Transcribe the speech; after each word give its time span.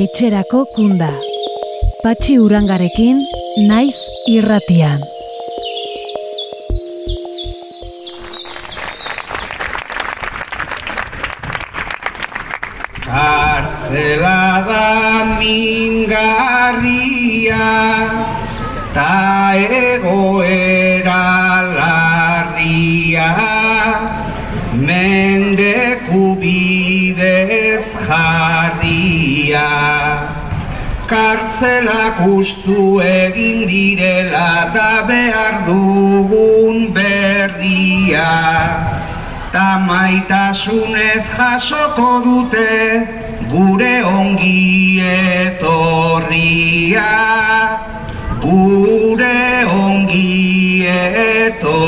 etxerako 0.00 0.60
kunda. 0.74 1.10
Patxi 2.00 2.34
urangarekin, 2.40 3.18
naiz 3.68 3.98
irratian. 4.32 5.00
Kartzela 13.04 14.42
da 14.70 14.88
mingarria 15.36 16.48
Ta 18.96 19.52
egoera 19.84 21.24
larria 21.76 23.28
Mendeku 24.90 26.34
bidez 26.42 27.86
jarria. 28.06 29.70
Kartzelak 31.06 32.18
ustu 32.26 32.98
egin 32.98 33.58
direla 33.70 34.74
da 34.74 35.06
behar 35.06 35.54
dugun 35.68 36.90
berria. 36.96 38.32
Ta 39.54 39.68
maitasunez 39.86 41.24
jasoko 41.38 42.10
dute 42.26 42.74
gure 43.52 43.96
ongi 44.02 45.02
etorria 45.46 47.10
Gure 48.40 49.64
ongi 49.68 50.86
etorria. 50.88 51.86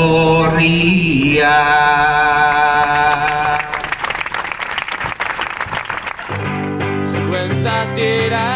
Zuentzat 7.11 7.89
dira 7.97 8.49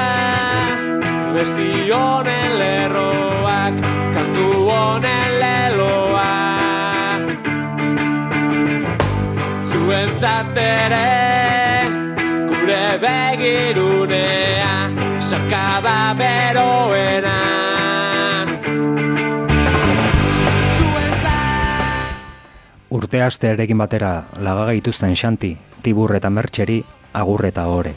besti 1.34 1.70
honen 1.92 2.52
lerroak 2.62 3.76
kantu 4.14 4.48
honen 4.70 5.30
leloa. 5.42 6.34
Ere 10.58 11.10
gure 12.50 12.86
begirunea 13.04 14.74
sarkaba 15.20 15.98
beroena 16.20 17.67
Urte 22.90 23.20
aste 23.20 23.50
erekin 23.52 23.82
batera 23.82 24.30
lagaga 24.40 24.72
ituzten 24.72 25.12
xanti, 25.20 25.58
tibur 25.84 26.14
eta 26.16 26.30
mertxeri, 26.32 26.78
agur 27.12 27.44
eta 27.44 27.66
ore. 27.68 27.92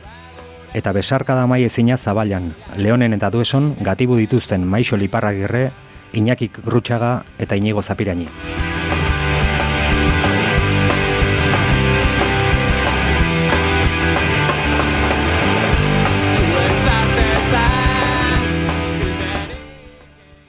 Eta 0.74 0.90
besarka 0.90 1.36
da 1.38 1.46
mai 1.46 1.62
ezina 1.62 1.96
zabailan, 1.96 2.48
leonen 2.76 3.14
eta 3.14 3.30
dueson 3.30 3.76
gatibu 3.86 4.16
dituzten 4.18 4.66
maixo 4.66 4.98
liparragirre, 4.98 5.70
Iñakik 6.12 6.58
Grutxaga 6.64 7.22
eta 7.38 7.54
Inigo 7.54 7.82
Zapiraini. 7.82 8.26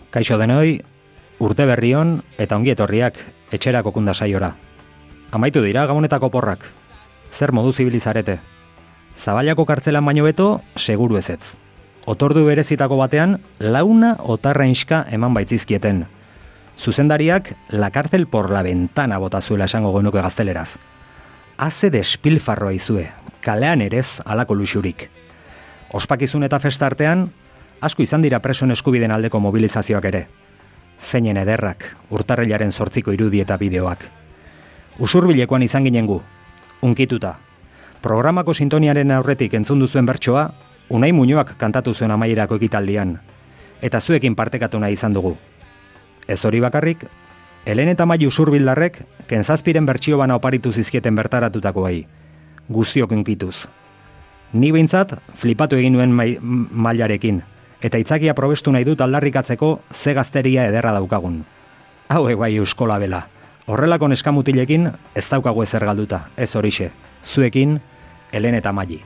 Kaixo 0.10 0.38
denoi, 0.42 0.82
urte 1.42 1.66
berrion 1.66 2.20
eta 2.38 2.56
ongi 2.56 2.72
etorriak 2.76 3.18
etxerako 3.52 3.92
kunda 3.96 4.14
saiora. 4.14 4.54
Amaitu 5.34 5.64
dira 5.66 5.88
gabonetako 5.90 6.30
porrak. 6.30 6.68
Zer 7.34 7.52
modu 7.52 7.74
zibilizarete? 7.74 8.38
Zabailako 9.18 9.66
kartzelan 9.66 10.06
baino 10.06 10.24
beto, 10.24 10.62
seguru 10.78 11.18
ezetz. 11.18 11.58
Otordu 12.06 12.46
berezitako 12.46 12.98
batean, 12.98 13.40
launa 13.60 14.16
otarra 14.20 14.68
inska 14.70 15.06
eman 15.12 15.34
baitzizkieten. 15.34 16.06
Zuzendariak, 16.78 17.54
la 17.70 17.92
kartzel 17.92 18.28
por 18.28 18.50
la 18.52 18.64
ventana 18.64 19.18
botazuela 19.18 19.66
esango 19.66 19.94
genuke 19.98 20.22
gazteleraz. 20.22 20.78
Haze 21.58 21.92
despilfarroa 21.94 22.74
izue, 22.74 23.10
kalean 23.42 23.82
erez 23.82 24.22
alako 24.26 24.56
luxurik. 24.56 25.10
Ospakizun 25.94 26.44
eta 26.44 26.60
festa 26.60 26.88
artean, 26.90 27.30
asko 27.82 28.02
izan 28.02 28.22
dira 28.22 28.40
preson 28.42 28.72
eskubiden 28.72 29.12
aldeko 29.12 29.40
mobilizazioak 29.40 30.10
ere. 30.10 30.26
Zeinen 31.02 31.38
ederrak, 31.42 31.96
urtarrilaren 32.14 32.72
sortziko 32.72 33.12
irudi 33.12 33.42
eta 33.42 33.58
bideoak. 33.58 34.06
Usurbilekoan 35.02 35.66
izan 35.66 35.88
ginen 35.88 36.06
gu, 36.06 36.22
unkituta. 36.86 37.36
Programako 38.02 38.54
sintoniaren 38.54 39.12
aurretik 39.12 39.54
entzun 39.58 39.82
duzuen 39.82 40.06
bertsoa, 40.06 40.52
Unai 40.92 41.14
Muñoak 41.16 41.56
kantatu 41.58 41.94
zuen 41.94 42.12
amaierako 42.12 42.58
ekitaldian, 42.60 43.16
eta 43.82 44.02
zuekin 44.02 44.36
partekatu 44.36 44.80
nahi 44.80 44.94
izan 44.94 45.14
dugu. 45.14 45.38
Ez 46.28 46.44
hori 46.46 46.60
bakarrik, 46.60 47.06
Helen 47.66 47.90
eta 47.90 48.06
Mai 48.06 48.26
usurbildarrek, 48.26 49.04
kentzazpiren 49.30 49.86
bertsio 49.86 50.18
bana 50.18 50.36
oparitu 50.36 50.74
zizkieten 50.74 51.16
bertaratutako 51.16 51.84
gai, 51.86 52.06
guztiok 52.70 53.12
unkituz. 53.12 53.68
Ni 54.54 54.72
behintzat, 54.72 55.14
flipatu 55.38 55.78
egin 55.78 55.94
nuen 55.94 56.12
mai, 56.12 56.36
mailarekin, 56.42 57.42
eta 57.82 57.98
itzakia 57.98 58.34
probestu 58.38 58.72
nahi 58.72 58.86
dut 58.86 59.02
aldarrikatzeko 59.02 59.80
ze 59.94 60.14
gazteria 60.14 60.68
ederra 60.70 60.94
daukagun. 60.94 61.44
Hau 62.10 62.26
bai 62.38 62.56
euskola 62.58 63.00
bela. 63.00 63.28
Horrelako 63.68 64.08
neskamutilekin 64.08 64.90
ez 65.16 65.28
daukagu 65.30 65.64
ezer 65.64 65.86
galduta, 65.86 66.28
ez 66.38 66.56
horixe. 66.56 66.92
Zuekin, 67.24 67.80
Helen 68.32 68.56
eta 68.56 68.72
Mai. 68.72 69.02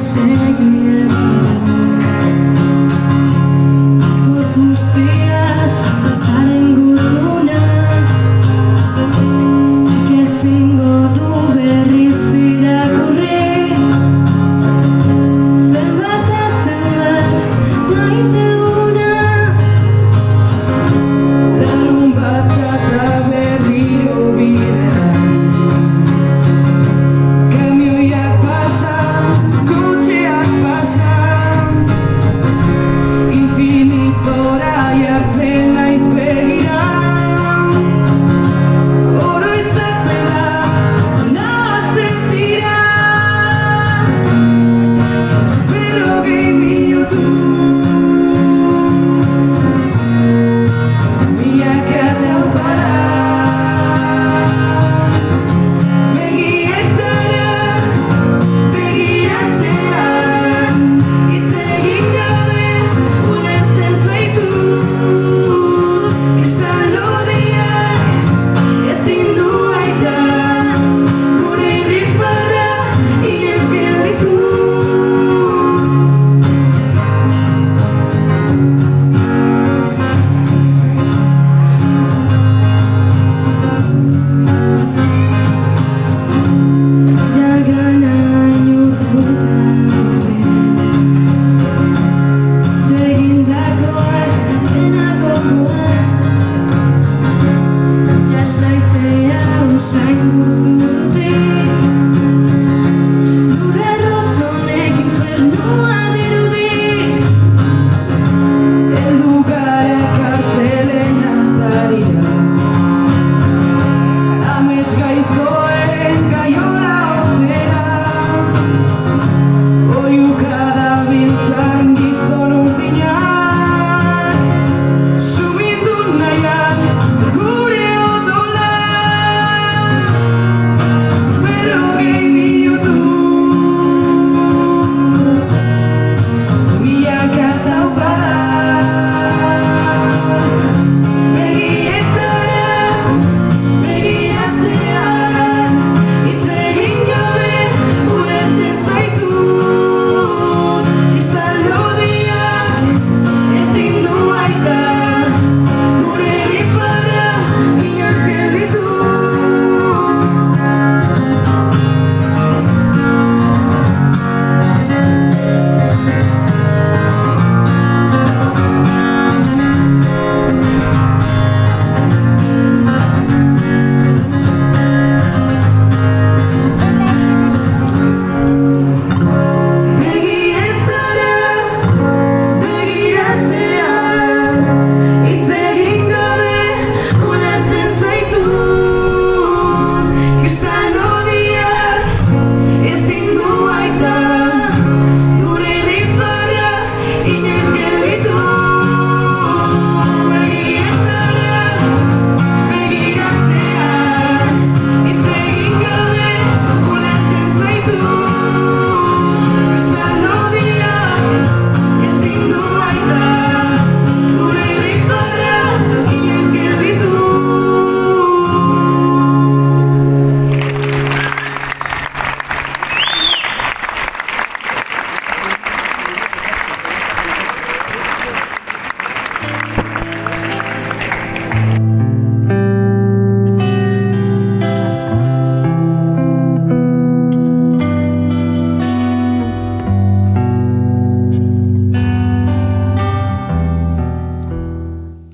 Zenbat 0.00 0.39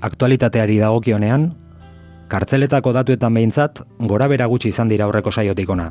aktualitateari 0.06 0.79
dagokionean, 0.79 1.50
kartzeletako 2.31 2.93
datuetan 2.94 3.35
behintzat, 3.35 3.82
gora 4.11 4.29
bera 4.31 4.47
gutxi 4.50 4.70
izan 4.70 4.91
dira 4.91 5.06
aurreko 5.06 5.32
saiotik 5.32 5.70
ona. 5.70 5.91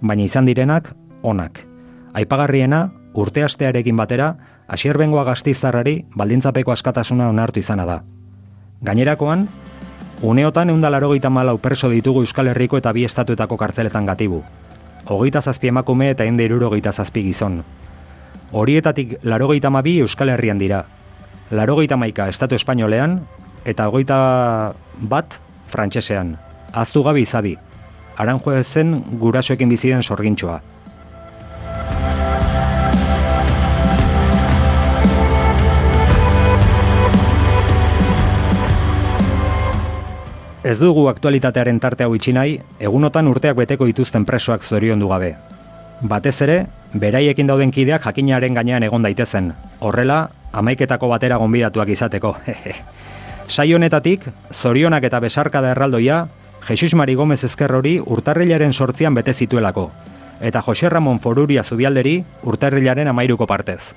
Baina 0.00 0.26
izan 0.26 0.46
direnak, 0.46 0.92
onak. 1.22 1.62
Aipagarriena, 2.16 2.90
urte 3.14 3.44
astearekin 3.44 3.96
batera, 3.96 4.34
asierbengoa 4.68 5.24
gaztizarrari 5.28 6.04
baldintzapeko 6.16 6.74
askatasuna 6.74 7.28
onartu 7.32 7.62
izana 7.62 7.86
da. 7.86 8.00
Gainerakoan, 8.86 9.46
uneotan 10.22 10.70
eundalaro 10.70 11.12
gita 11.14 11.30
malau 11.30 11.58
perso 11.58 11.90
ditugu 11.90 12.24
Euskal 12.26 12.52
Herriko 12.52 12.78
eta 12.78 12.92
bi 12.92 13.04
estatuetako 13.04 13.56
kartzeletan 13.56 14.06
gatibu. 14.06 14.42
Hogeita 15.06 15.40
zazpi 15.40 15.68
emakume 15.68 16.10
eta 16.10 16.24
ende 16.24 16.44
iruro 16.44 16.70
zazpi 16.92 17.22
gizon. 17.22 17.64
Horietatik 18.52 19.18
laro 19.22 19.48
mabi 19.70 20.00
Euskal 20.00 20.28
Herrian 20.28 20.58
dira. 20.58 20.84
Laro 21.50 21.76
maika 21.96 22.28
estatu 22.28 22.54
espainolean 22.54 23.22
eta 23.66 23.88
hogeita 23.90 24.18
bat 25.10 25.40
frantsesean. 25.66 26.36
Aztu 26.72 27.02
gabi 27.02 27.26
izadi. 27.26 27.56
Aranjo 28.16 28.54
zen 28.62 29.02
gurasoekin 29.20 29.68
biziden 29.68 30.02
sorgintxoa. 30.02 30.60
Ez 40.66 40.78
dugu 40.80 41.04
aktualitatearen 41.06 41.76
tarte 41.78 42.02
hau 42.02 42.14
itxi 42.16 42.32
nahi, 42.34 42.56
egunotan 42.82 43.28
urteak 43.30 43.54
beteko 43.54 43.86
dituzten 43.86 44.24
presoak 44.26 44.64
zorion 44.64 44.98
du 44.98 45.06
gabe. 45.08 45.36
Batez 46.02 46.40
ere, 46.42 46.56
beraiekin 46.94 47.46
dauden 47.46 47.70
kideak 47.70 48.02
jakinaren 48.02 48.54
gainean 48.54 48.82
egon 48.82 49.06
daitezen. 49.06 49.52
Horrela, 49.78 50.28
amaiketako 50.52 51.08
batera 51.12 51.38
gonbidatuak 51.38 51.94
izateko. 51.94 52.34
Sai 53.48 53.74
honetatik, 53.74 54.24
zorionak 54.52 55.04
eta 55.06 55.20
besarka 55.22 55.60
da 55.62 55.70
erraldoia, 55.70 56.26
Jesus 56.66 56.96
Mari 56.98 57.14
Gomez 57.14 57.44
Ezkerrori 57.46 58.00
urtarrilaren 58.02 58.72
sortzian 58.72 59.14
bete 59.14 59.32
zituelako. 59.32 59.90
Eta 60.40 60.62
Jose 60.66 60.90
Ramon 60.90 61.20
Foruria 61.20 61.62
Zubialderi 61.62 62.18
urtarrilaren 62.42 63.08
amairuko 63.08 63.46
partez. 63.46 63.94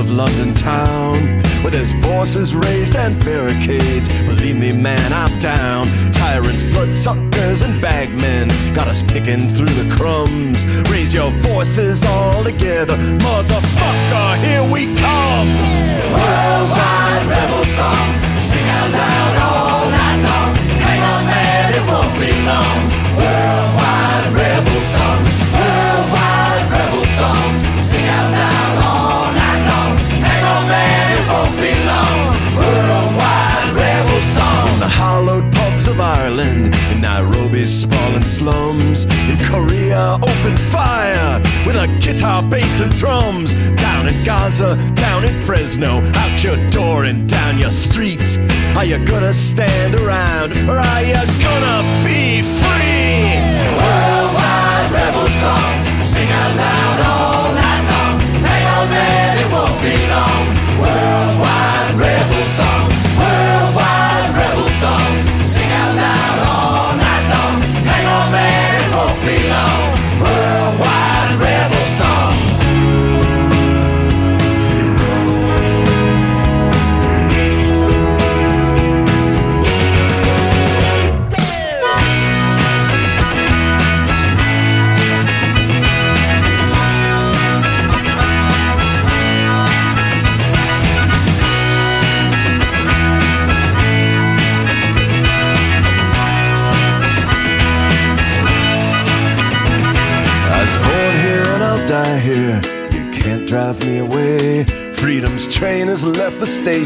Of 0.00 0.10
London 0.10 0.54
town 0.54 1.14
where 1.62 1.70
there's 1.70 1.92
voices 1.92 2.54
raised 2.54 2.96
and 2.96 3.22
barricades. 3.22 4.08
Believe 4.24 4.56
me, 4.56 4.72
man, 4.72 5.12
I'm 5.12 5.38
down. 5.40 5.86
Tyrants, 6.10 6.72
bloodsuckers, 6.72 7.60
and 7.60 7.78
bagmen 7.82 8.48
got 8.74 8.88
us 8.88 9.02
picking 9.02 9.48
through 9.50 9.66
the 9.66 9.94
crumbs. 9.94 10.64
Raise 10.90 11.12
your 11.12 11.30
voices 11.30 12.02
all 12.04 12.42
together, 12.42 12.96
motherfucker, 12.96 14.36
here 14.42 14.64
we 14.72 14.94
come. 14.96 16.29
Are 48.90 48.98
you 48.98 49.06
gonna 49.06 49.32
stand 49.32 49.94
around. 49.94 50.50
Or 50.68 50.76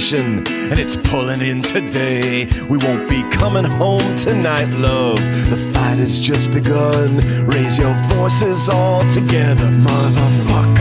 station 0.05 0.47
and 0.71 0.79
it's 0.79 0.97
pulling 0.97 1.41
in 1.41 1.63
today. 1.63 2.47
We 2.69 2.77
won't 2.79 3.09
be 3.09 3.23
coming 3.31 3.65
home 3.65 4.17
tonight, 4.17 4.67
love. 4.79 5.19
The 5.51 5.57
fight 5.73 5.99
has 5.99 6.21
just 6.21 6.53
begun. 6.53 7.17
Raise 7.47 7.79
your 7.79 7.95
voices 8.09 8.69
all 8.69 9.09
together, 9.11 9.71
motherfucker. 9.71 10.74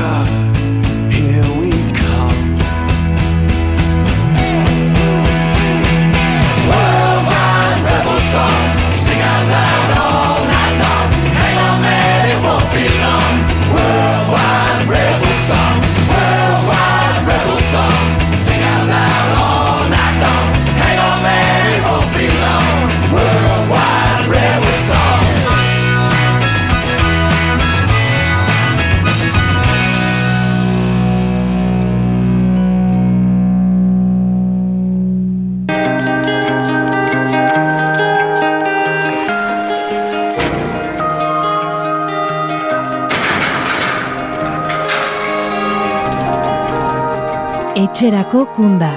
Etxerako 48.03 48.41
kunda. 48.51 48.89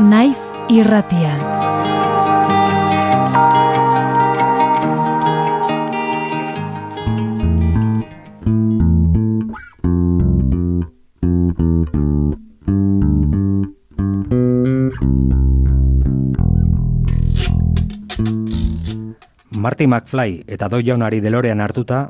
Naiz 0.00 0.38
irratian. 0.72 1.42
Marty 19.52 19.86
McFly 19.86 20.44
eta 20.48 20.70
doi 20.72 20.80
jaunari 20.80 21.20
delorean 21.20 21.60
hartuta, 21.60 22.06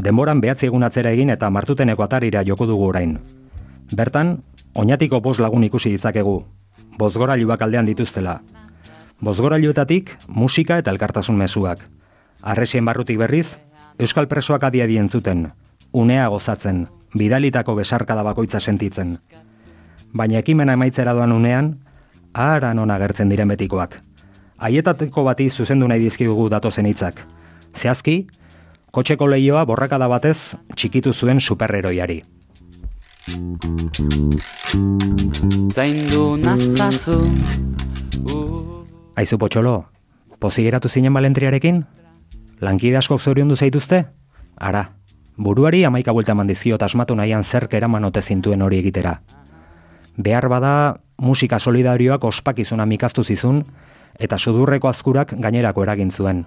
denboran 0.00 0.40
behatzi 0.40 0.72
egun 0.72 0.88
atzera 0.88 1.12
egin 1.12 1.28
eta 1.28 1.52
martuteneko 1.52 2.08
atarira 2.08 2.40
joko 2.40 2.64
dugu 2.64 2.88
orain. 2.88 3.18
Bertan, 3.92 4.38
oinatiko 4.78 5.18
bos 5.20 5.40
lagun 5.42 5.64
ikusi 5.66 5.90
ditzakegu, 5.90 6.36
bozgorailuak 6.98 7.62
aldean 7.62 7.86
dituztela. 7.88 8.38
Bozgorailuetatik 9.18 10.12
musika 10.28 10.78
eta 10.78 10.92
elkartasun 10.94 11.34
mezuak. 11.36 11.82
Arresien 12.42 12.86
barrutik 12.86 13.18
berriz, 13.18 13.58
Euskal 13.98 14.28
presoak 14.30 14.62
adiadi 14.62 15.00
entzuten, 15.02 15.48
unea 15.90 16.28
gozatzen, 16.30 16.84
bidalitako 17.18 17.74
besarkada 17.80 18.22
bakoitza 18.22 18.60
sentitzen. 18.60 19.16
Baina 20.14 20.38
ekimena 20.38 20.78
emaitzera 20.78 21.16
doan 21.18 21.34
unean, 21.34 21.74
ahara 22.32 22.70
non 22.74 22.94
agertzen 22.94 23.34
diren 23.34 23.50
betikoak. 23.50 23.98
Haietatuko 24.58 25.26
bati 25.26 25.50
zuzendu 25.50 25.90
nahi 25.90 26.06
dizkigugu 26.06 26.46
datozen 26.54 26.86
hitzak. 26.86 27.26
Zehazki, 27.74 28.28
kotxeko 28.94 29.26
lehioa 29.26 29.66
borrakada 29.66 30.06
batez 30.06 30.54
txikitu 30.76 31.12
zuen 31.12 31.40
superheroiari. 31.40 32.22
Zaindu 35.74 36.36
nazazu 36.36 37.18
Aizu 39.18 39.38
potxolo, 39.38 39.90
pozi 40.38 40.62
geratu 40.62 40.88
zinen 40.88 41.12
balentriarekin? 41.12 41.82
Lankide 42.60 42.96
askok 42.96 43.20
zoriondu 43.20 43.56
zaituzte? 43.56 44.04
Ara, 44.56 44.84
buruari 45.36 45.84
amaika 45.84 46.12
buelta 46.12 46.34
mandizio 46.34 46.78
asmatu 46.80 47.16
nahian 47.16 47.44
zerk 47.44 47.74
eraman 47.74 48.04
ote 48.04 48.22
zintuen 48.22 48.62
hori 48.62 48.78
egitera. 48.78 49.20
Behar 50.16 50.48
bada 50.48 51.00
musika 51.18 51.58
solidarioak 51.58 52.24
ospakizuna 52.24 52.86
mikaztu 52.86 53.24
zizun 53.24 53.64
eta 54.18 54.38
sudurreko 54.38 54.88
azkurak 54.88 55.34
gainerako 55.38 55.82
eragin 55.82 56.10
zuen. 56.10 56.46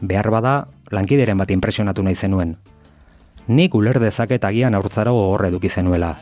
Behar 0.00 0.30
bada 0.30 0.68
lankideren 0.90 1.38
bat 1.38 1.50
impresionatu 1.50 2.02
nahi 2.02 2.14
zenuen. 2.14 2.56
Nik 3.46 3.74
uler 3.76 3.98
dezaket 4.00 4.44
agian 4.48 4.74
aurtzaro 4.74 5.12
gogorre 5.12 5.50
eduki 5.50 5.68
zenuela. 5.68 6.14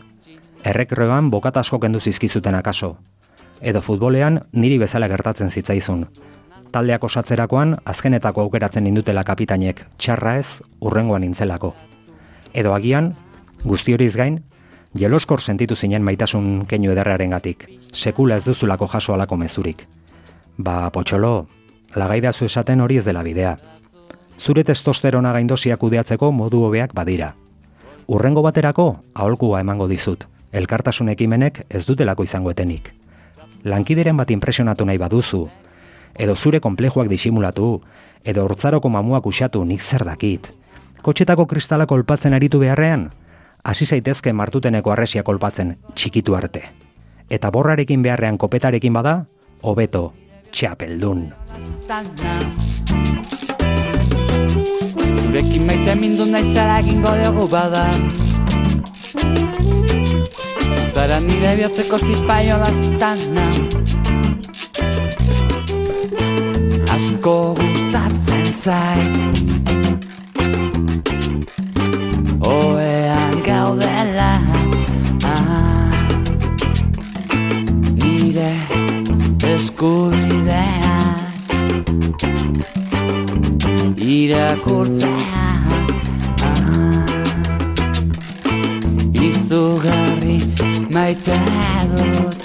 Errekreoan 0.66 1.28
bokat 1.30 1.56
asko 1.56 1.78
kendu 1.78 2.00
zizkizuten 2.00 2.54
akaso. 2.58 2.96
Edo 3.60 3.80
futbolean 3.80 4.40
niri 4.52 4.78
bezala 4.82 5.06
gertatzen 5.06 5.50
zitzaizun. 5.50 6.08
Taldeak 6.74 7.04
osatzerakoan 7.04 7.76
azkenetako 7.84 8.42
aukeratzen 8.42 8.88
indutela 8.90 9.22
kapitainek, 9.22 9.84
txarra 9.98 10.36
ez, 10.40 10.62
urrengoan 10.80 11.22
nintzelako. 11.22 11.74
Edo 12.52 12.74
agian, 12.74 13.12
guzti 13.62 13.94
horiz 13.94 14.16
gain, 14.16 14.40
jeloskor 14.98 15.40
sentitu 15.40 15.76
zinen 15.76 16.02
maitasun 16.02 16.64
keinu 16.66 16.90
ederraren 16.90 17.30
gatik, 17.30 17.68
sekula 17.92 18.40
ez 18.40 18.44
duzulako 18.48 18.88
jaso 18.90 19.14
alako 19.14 19.36
mezurik. 19.36 19.86
Ba, 20.58 20.90
potxolo, 20.90 21.46
lagaidazu 21.94 22.50
esaten 22.50 22.80
hori 22.80 22.98
ez 22.98 23.04
dela 23.04 23.22
bidea. 23.22 23.56
Zure 24.42 24.64
testosterona 24.66 25.30
gaindosiak 25.36 25.78
kudeatzeko 25.78 26.32
modu 26.34 26.64
hobeak 26.66 26.90
badira. 26.98 27.28
Urrengo 28.10 28.42
baterako, 28.42 28.86
aholkua 29.14 29.60
emango 29.62 29.86
dizut, 29.86 30.24
elkartasun 30.50 31.12
ekimenek 31.12 31.60
ez 31.70 31.84
dutelako 31.86 32.26
izango 32.26 32.50
etenik. 32.50 32.90
Lankideren 33.62 34.18
bat 34.18 34.32
impresionatu 34.34 34.84
nahi 34.88 34.98
baduzu, 34.98 35.44
edo 36.18 36.34
zure 36.34 36.58
konplejuak 36.60 37.06
disimulatu, 37.12 37.68
edo 38.24 38.42
hortzaroko 38.42 38.90
mamuak 38.90 39.28
usatu 39.30 39.62
nik 39.64 39.80
zer 39.80 40.02
dakit. 40.08 40.50
Kotxetako 41.02 41.46
kristala 41.46 41.86
kolpatzen 41.86 42.34
aritu 42.34 42.58
beharrean, 42.58 43.12
hasi 43.62 43.86
zaitezke 43.86 44.32
martuteneko 44.32 44.90
arresia 44.90 45.22
kolpatzen 45.22 45.76
txikitu 45.94 46.34
arte. 46.34 46.64
Eta 47.30 47.50
borrarekin 47.54 48.02
beharrean 48.02 48.42
kopetarekin 48.42 48.98
bada, 48.98 49.20
hobeto, 49.62 50.08
txapeldun. 50.50 51.28
Zurekin 55.22 55.62
maite 55.66 55.94
mindu 56.02 56.24
nahi 56.32 56.52
zara 56.54 56.78
egingo 56.82 57.12
dugu 57.22 57.44
bada. 57.54 57.84
Zara 60.94 61.18
nire 61.26 61.50
bihotzeko 61.58 61.96
zipaio 62.04 62.56
lastana 62.62 63.46
Asko 66.94 67.36
gustatzen 67.58 68.46
zait. 68.62 69.14
Oean 72.52 73.34
gaudela. 73.46 74.32
Nire 78.02 78.52
eskubidea 79.54 80.96
irakurtzea 84.02 85.46
ah, 86.42 87.06
izugarri 89.28 90.38
maite 90.90 91.36
dut. 91.92 92.38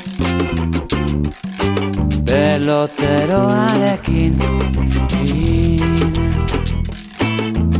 Peloteroarekin 2.27 4.35
in, 5.19 5.95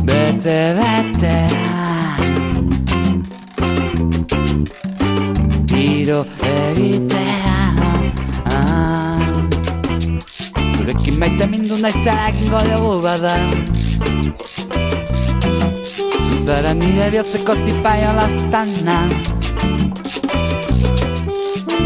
bete 0.06 0.60
betea 0.78 1.76
tiro 5.66 6.20
egitea 6.54 7.37
maite 11.18 11.46
mindu 11.50 11.76
naizara 11.82 12.28
egingo 12.30 12.58
dugu 12.68 12.92
bada. 13.02 13.34
Zara 16.46 16.72
nire 16.74 17.10
bihotzeko 17.12 17.52
zipaio 17.64 18.10
lastana 18.18 18.96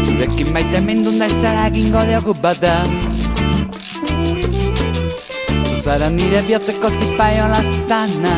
Zurekin 0.05 0.53
maite 0.53 0.79
mindu 0.87 1.11
naizara 1.11 1.67
egingo 1.67 2.01
dugu 2.09 2.33
bada. 2.43 2.75
Zara 5.83 6.09
nire 6.09 6.41
bihotzeko 6.47 6.87
zipaio 6.99 7.47
lastana 7.53 8.33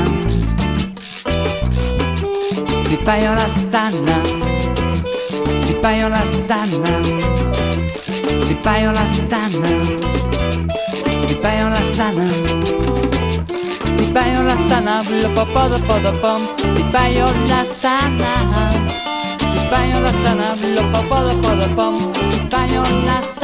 Zipaio 2.90 3.36
lastana 3.40 4.18
Zipaio 5.68 6.10
lastana 6.10 6.92
Zipaio 8.48 8.92
lastana 8.98 9.70
Zipaio 11.46 11.70
lastana 11.70 12.34
Zipaio 13.98 14.44
lastana 14.44 15.04
Blopopodo 15.04 15.78
podo 15.86 16.12
pom. 16.20 16.42
Zipaio 16.76 17.26
lastana 17.50 18.32
Zipaio 19.54 20.00
lastana 20.00 20.56
Blopopodo 20.60 21.34
podo 21.44 21.68
pom. 21.76 22.14
Zipaio 22.32 22.82
lastana 22.82 23.35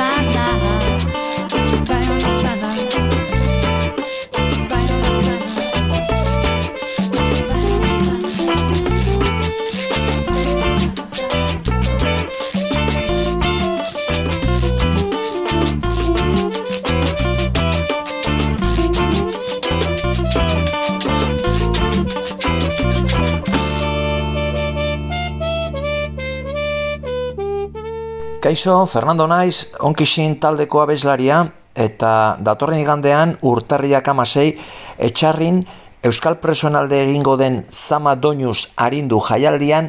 Kaixo, 28.51 28.86
Fernando 28.86 29.29
Naiz, 29.31 29.70
onkixin 29.79 30.34
taldeko 30.43 30.81
abeslaria, 30.81 31.38
eta 31.72 32.36
datorren 32.43 32.81
igandean 32.81 33.38
urtarriak 33.48 34.10
amasei, 34.12 34.58
etxarrin 35.00 35.62
Euskal 36.03 36.36
Presoen 36.43 36.75
alde 36.75 37.00
egingo 37.00 37.38
den 37.39 37.62
Zama 37.72 38.17
Doinuz 38.20 38.65
arindu 38.75 39.22
jaialdian 39.24 39.88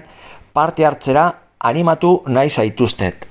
parte 0.54 0.86
hartzera 0.86 1.24
animatu 1.58 2.12
nahi 2.28 2.54
zaituztet. 2.54 3.26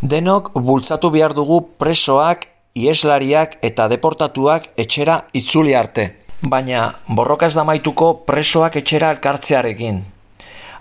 Denok 0.00 0.52
bultzatu 0.54 1.10
behar 1.10 1.34
dugu 1.34 1.58
presoak, 1.82 2.46
ieslariak 2.78 3.58
eta 3.66 3.88
deportatuak 3.90 4.70
etxera 4.78 5.24
itzuli 5.34 5.74
arte. 5.74 6.06
Baina 6.46 6.86
borroka 7.08 7.50
ez 7.50 7.58
da 7.58 7.66
maituko 7.66 8.12
presoak 8.30 8.78
etxera 8.84 9.10
elkartzearekin. 9.16 10.00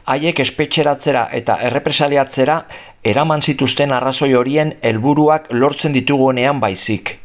Haiek 0.10 0.39
espetxeratzera 0.41 1.27
eta 1.38 1.60
errepresaliatzera 1.65 2.56
eraman 3.03 3.41
zituzten 3.41 3.91
arrazoi 3.91 4.34
horien 4.34 4.74
helburuak 4.82 5.51
lortzen 5.53 5.94
ditugunean 5.96 6.60
baizik. 6.60 7.20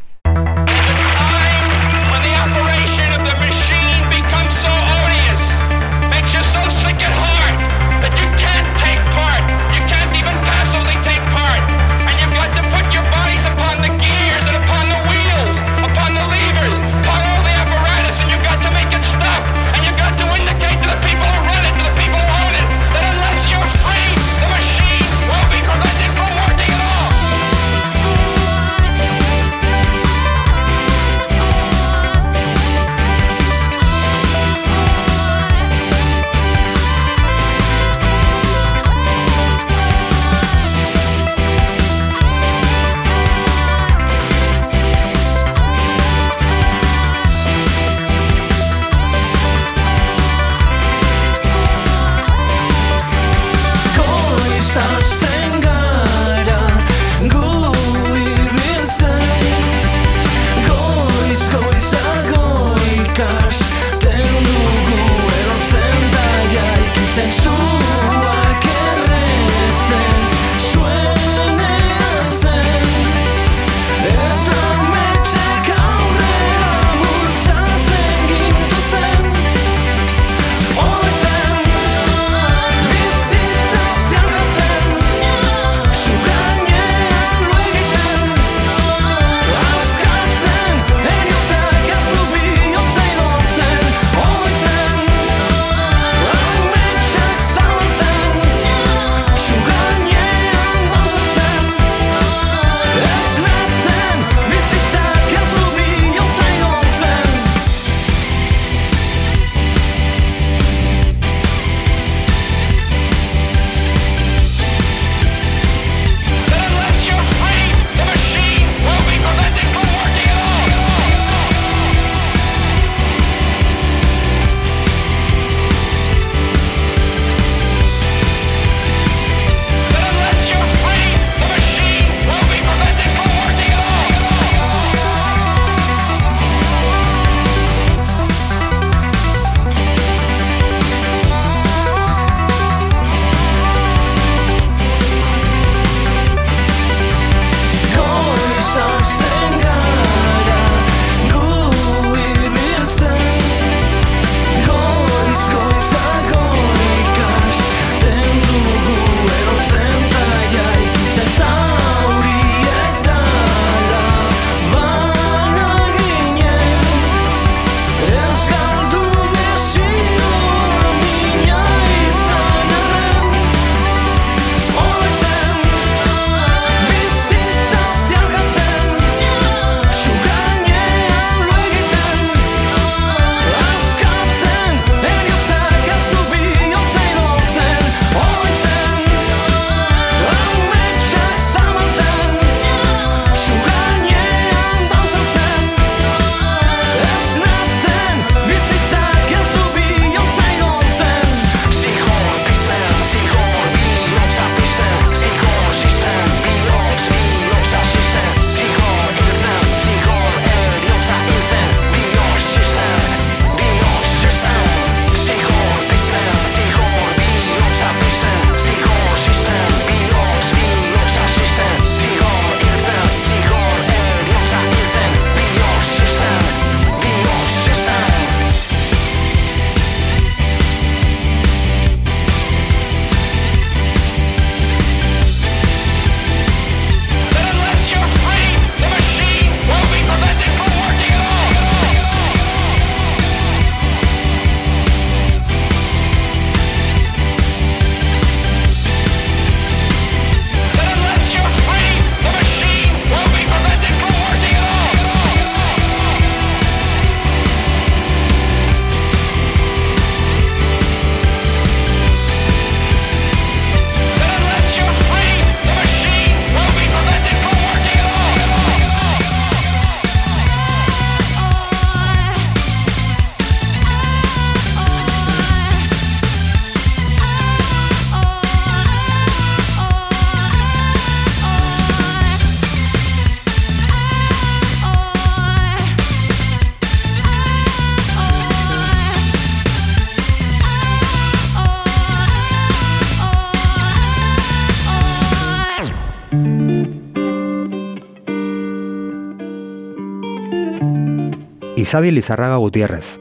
Izadi 301.95 302.11
Lizarraga 302.11 302.57
Gutierrez. 302.59 303.21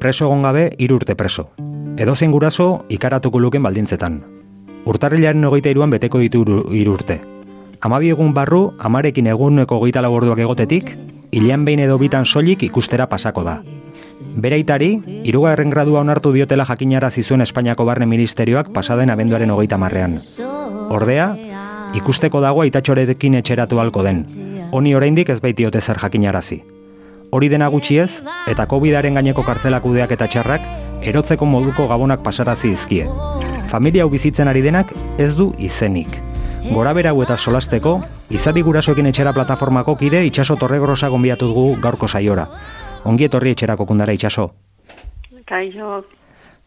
Preso 0.00 0.24
egon 0.24 0.40
gabe 0.40 0.70
hiru 0.80 0.96
urte 0.96 1.12
preso. 1.14 1.50
Edozein 2.00 2.30
guraso 2.32 2.86
ikaratuko 2.88 3.36
luken 3.36 3.60
baldintzetan. 3.62 4.14
Urtarrilaren 4.88 5.44
hogeita 5.44 5.68
iruan 5.68 5.92
beteko 5.92 6.22
ditu 6.22 6.40
hiru- 6.40 6.94
urte. 6.94 7.18
Amabi 7.84 8.08
egun 8.14 8.32
barru, 8.32 8.72
amarekin 8.78 9.26
eguneko 9.28 9.76
hogeita 9.76 10.00
lau 10.00 10.14
orduak 10.16 10.38
egotetik, 10.40 10.94
hilean 11.36 11.66
behin 11.66 11.80
edo 11.84 11.98
bitan 12.00 12.24
soilik 12.24 12.62
ikustera 12.64 13.10
pasako 13.12 13.44
da. 13.44 13.58
Bere 14.40 14.56
aitari, 14.56 15.02
hirugarren 15.28 15.68
gradua 15.68 16.00
onartu 16.00 16.32
diotela 16.32 16.64
jakinarazi 16.64 17.22
zuen 17.22 17.42
Espainiako 17.44 17.84
Barne 17.84 18.06
Ministerioak 18.06 18.72
pasaden 18.72 19.10
abenduaren 19.10 19.50
hogeita 19.50 19.76
marrean. 19.76 20.16
Ordea, 20.88 21.36
ikusteko 21.92 22.40
dago 22.40 22.62
aitatxorekin 22.64 23.34
etxeratu 23.34 23.80
halko 23.84 24.02
den. 24.02 24.24
Honi 24.72 24.94
oraindik 24.94 25.28
ez 25.28 25.42
baitiote 25.44 25.82
zer 25.82 26.00
jakinarazi. 26.00 26.62
Hori 27.34 27.48
dena 27.50 27.66
gutxi 27.66 27.96
ez, 27.98 28.22
eta 28.46 28.68
COVIDaren 28.70 29.16
gaineko 29.18 29.42
kartzelak 29.42 29.82
kudeak 29.82 30.12
eta 30.14 30.28
txarrak, 30.30 30.68
erotzeko 31.02 31.48
moduko 31.50 31.88
gabonak 31.90 32.22
pasarazi 32.22 32.70
izkie. 32.76 33.08
Familia 33.72 34.04
hau 34.04 34.10
bizitzen 34.12 34.46
ari 34.46 34.62
denak 34.62 34.92
ez 35.18 35.32
du 35.34 35.48
izenik. 35.58 36.20
Gora 36.68 36.92
berau 36.94 37.16
eta 37.24 37.34
solasteko, 37.34 37.96
izadi 38.30 38.62
gurasoekin 38.62 39.10
etxera 39.10 39.34
plataformako 39.34 39.96
kide 39.98 40.22
itxaso 40.28 40.54
torregrosa 40.62 41.10
gonbiatu 41.10 41.50
dugu 41.50 41.66
gaurko 41.82 42.06
saiora. 42.06 42.46
Ongi 43.02 43.26
etorri 43.26 43.56
etxerako 43.56 43.90
kundara 43.90 44.14
itxaso. 44.14 44.52
Kaixo, 45.44 46.04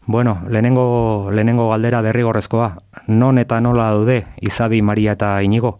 Bueno, 0.04 0.38
lehenengo, 0.48 1.30
lehenengo 1.32 1.68
galdera 1.68 2.00
derrigorrezkoa. 2.02 2.70
Non 3.08 3.38
eta 3.38 3.60
nola 3.60 3.90
daude 3.92 4.22
izadi 4.40 4.80
Maria 4.80 5.12
eta 5.16 5.34
Inigo? 5.42 5.78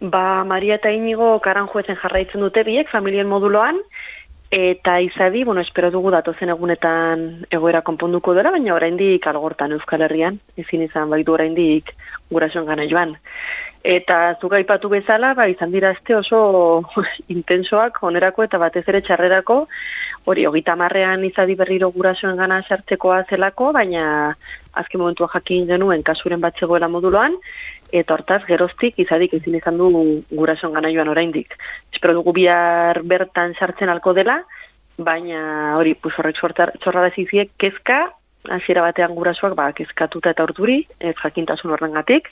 Ba 0.00 0.44
Maria 0.44 0.76
eta 0.78 0.90
Inigo 0.94 1.38
karanjuezen 1.40 1.98
jarraitzen 2.02 2.40
dute 2.40 2.62
biek 2.64 2.90
familien 2.90 3.26
moduloan, 3.26 3.80
eta 4.50 5.00
izadi, 5.00 5.44
bueno, 5.44 5.60
espero 5.60 5.90
dugu 5.90 6.10
datozen 6.10 6.48
egunetan 6.48 7.24
egoera 7.52 7.82
konponduko 7.84 8.32
dela, 8.34 8.50
baina 8.54 8.74
oraindik 8.74 9.26
algortan 9.28 9.74
Euskal 9.76 10.06
Herrian, 10.06 10.38
ezin 10.56 10.86
izan 10.86 11.10
baitu 11.10 11.34
oraindik 11.34 11.92
gurasoen 12.30 12.64
gana 12.66 12.86
joan. 12.88 13.14
Eta 13.84 14.38
zuk 14.40 14.52
aipatu 14.56 14.88
bezala, 14.90 15.34
ba, 15.36 15.46
izan 15.52 15.70
dira 15.72 15.92
aste 15.92 16.16
oso 16.16 16.40
intensoak 17.36 18.00
onerako 18.02 18.46
eta 18.48 18.58
batez 18.58 18.86
ere 18.88 19.02
txarrerako, 19.04 19.66
hori 20.28 20.46
hogeita 20.48 20.74
marrean 20.76 21.24
izadi 21.28 21.54
berriro 21.54 21.92
gurasoen 21.92 22.36
gana 22.40 22.62
sartzekoa 22.68 23.22
zelako, 23.28 23.72
baina 23.76 24.34
azken 24.72 25.00
momentua 25.00 25.28
jakin 25.34 25.68
genuen 25.68 26.02
kasuren 26.02 26.40
bat 26.40 26.56
zegoela 26.58 26.88
moduloan, 26.88 27.36
eta 27.92 28.14
hortaz 28.14 28.42
geroztik 28.46 28.98
izadik 28.98 29.34
ezin 29.38 29.56
izan 29.58 29.78
du 29.78 29.88
gurasoen 30.30 30.74
gana 30.76 30.90
joan 30.92 31.08
oraindik. 31.08 31.54
Espero 31.92 32.14
dugu 32.14 32.34
bihar 32.36 33.02
bertan 33.02 33.54
sartzen 33.58 33.88
alko 33.88 34.12
dela, 34.14 34.42
baina 34.98 35.76
hori, 35.78 35.94
pues 35.94 36.14
horrek 36.18 36.36
sortar- 36.36 36.74
sorraraziziek 36.82 37.50
kezka, 37.56 38.12
hasiera 38.48 38.82
batean 38.82 39.14
gurasoak 39.14 39.54
ba, 39.54 39.70
kezkatuta 39.76 40.32
eta 40.34 40.44
urduri, 40.46 40.82
ez 41.00 41.14
jakintasun 41.22 41.72
horrengatik, 41.74 42.28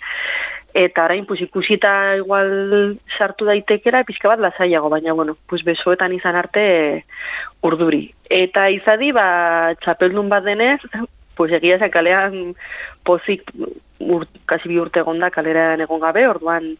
eta 0.74 1.04
orain 1.04 1.26
pues, 1.26 1.40
ikusita 1.40 2.16
igual 2.16 2.98
sartu 3.18 3.48
daitekera 3.48 4.04
pixka 4.04 4.28
bat 4.28 4.40
lasaiago, 4.40 4.90
baina 4.92 5.12
bueno, 5.12 5.36
pues 5.48 5.64
besoetan 5.64 6.12
izan 6.12 6.36
arte 6.36 7.04
urduri. 7.62 8.10
Eta 8.30 8.68
izadi, 8.70 9.12
ba, 9.12 9.74
txapeldun 9.82 10.28
bat 10.28 10.44
denez, 10.44 10.80
pues 11.36 11.52
egia 11.52 11.90
kalean 11.92 12.54
pozik 13.04 13.44
ur, 14.00 14.26
kasi 14.46 14.68
bi 14.68 14.78
urte 14.80 15.00
egonda 15.00 15.30
kaleran 15.30 15.80
egon 15.80 16.00
gabe, 16.00 16.26
orduan 16.28 16.76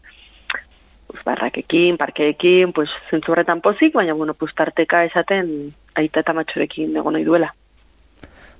pues, 1.07 1.23
barrakekin, 1.25 1.97
parkeekin, 1.97 2.73
pues, 2.73 2.89
zentzu 3.09 3.31
horretan 3.31 3.61
pozik, 3.61 3.93
baina 3.93 4.13
bueno, 4.13 4.33
pues, 4.33 4.53
tarteka 4.55 5.03
esaten 5.05 5.73
aita 5.95 6.21
eta 6.21 6.33
matxorekin 6.33 6.95
egon 6.97 7.17
nahi 7.17 7.25
duela. 7.25 7.53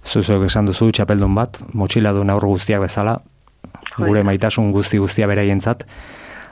Zuzok 0.08 0.46
esan 0.48 0.70
duzu 0.70 0.92
txapeldun 0.92 1.36
bat, 1.36 1.60
motxila 1.74 2.14
du 2.16 2.24
aur 2.24 2.46
guztiak 2.46 2.82
bezala, 2.82 3.20
gure 3.98 4.24
maitasun 4.24 4.72
guzti 4.72 4.98
guztia 4.98 5.28
beraientzat. 5.28 5.84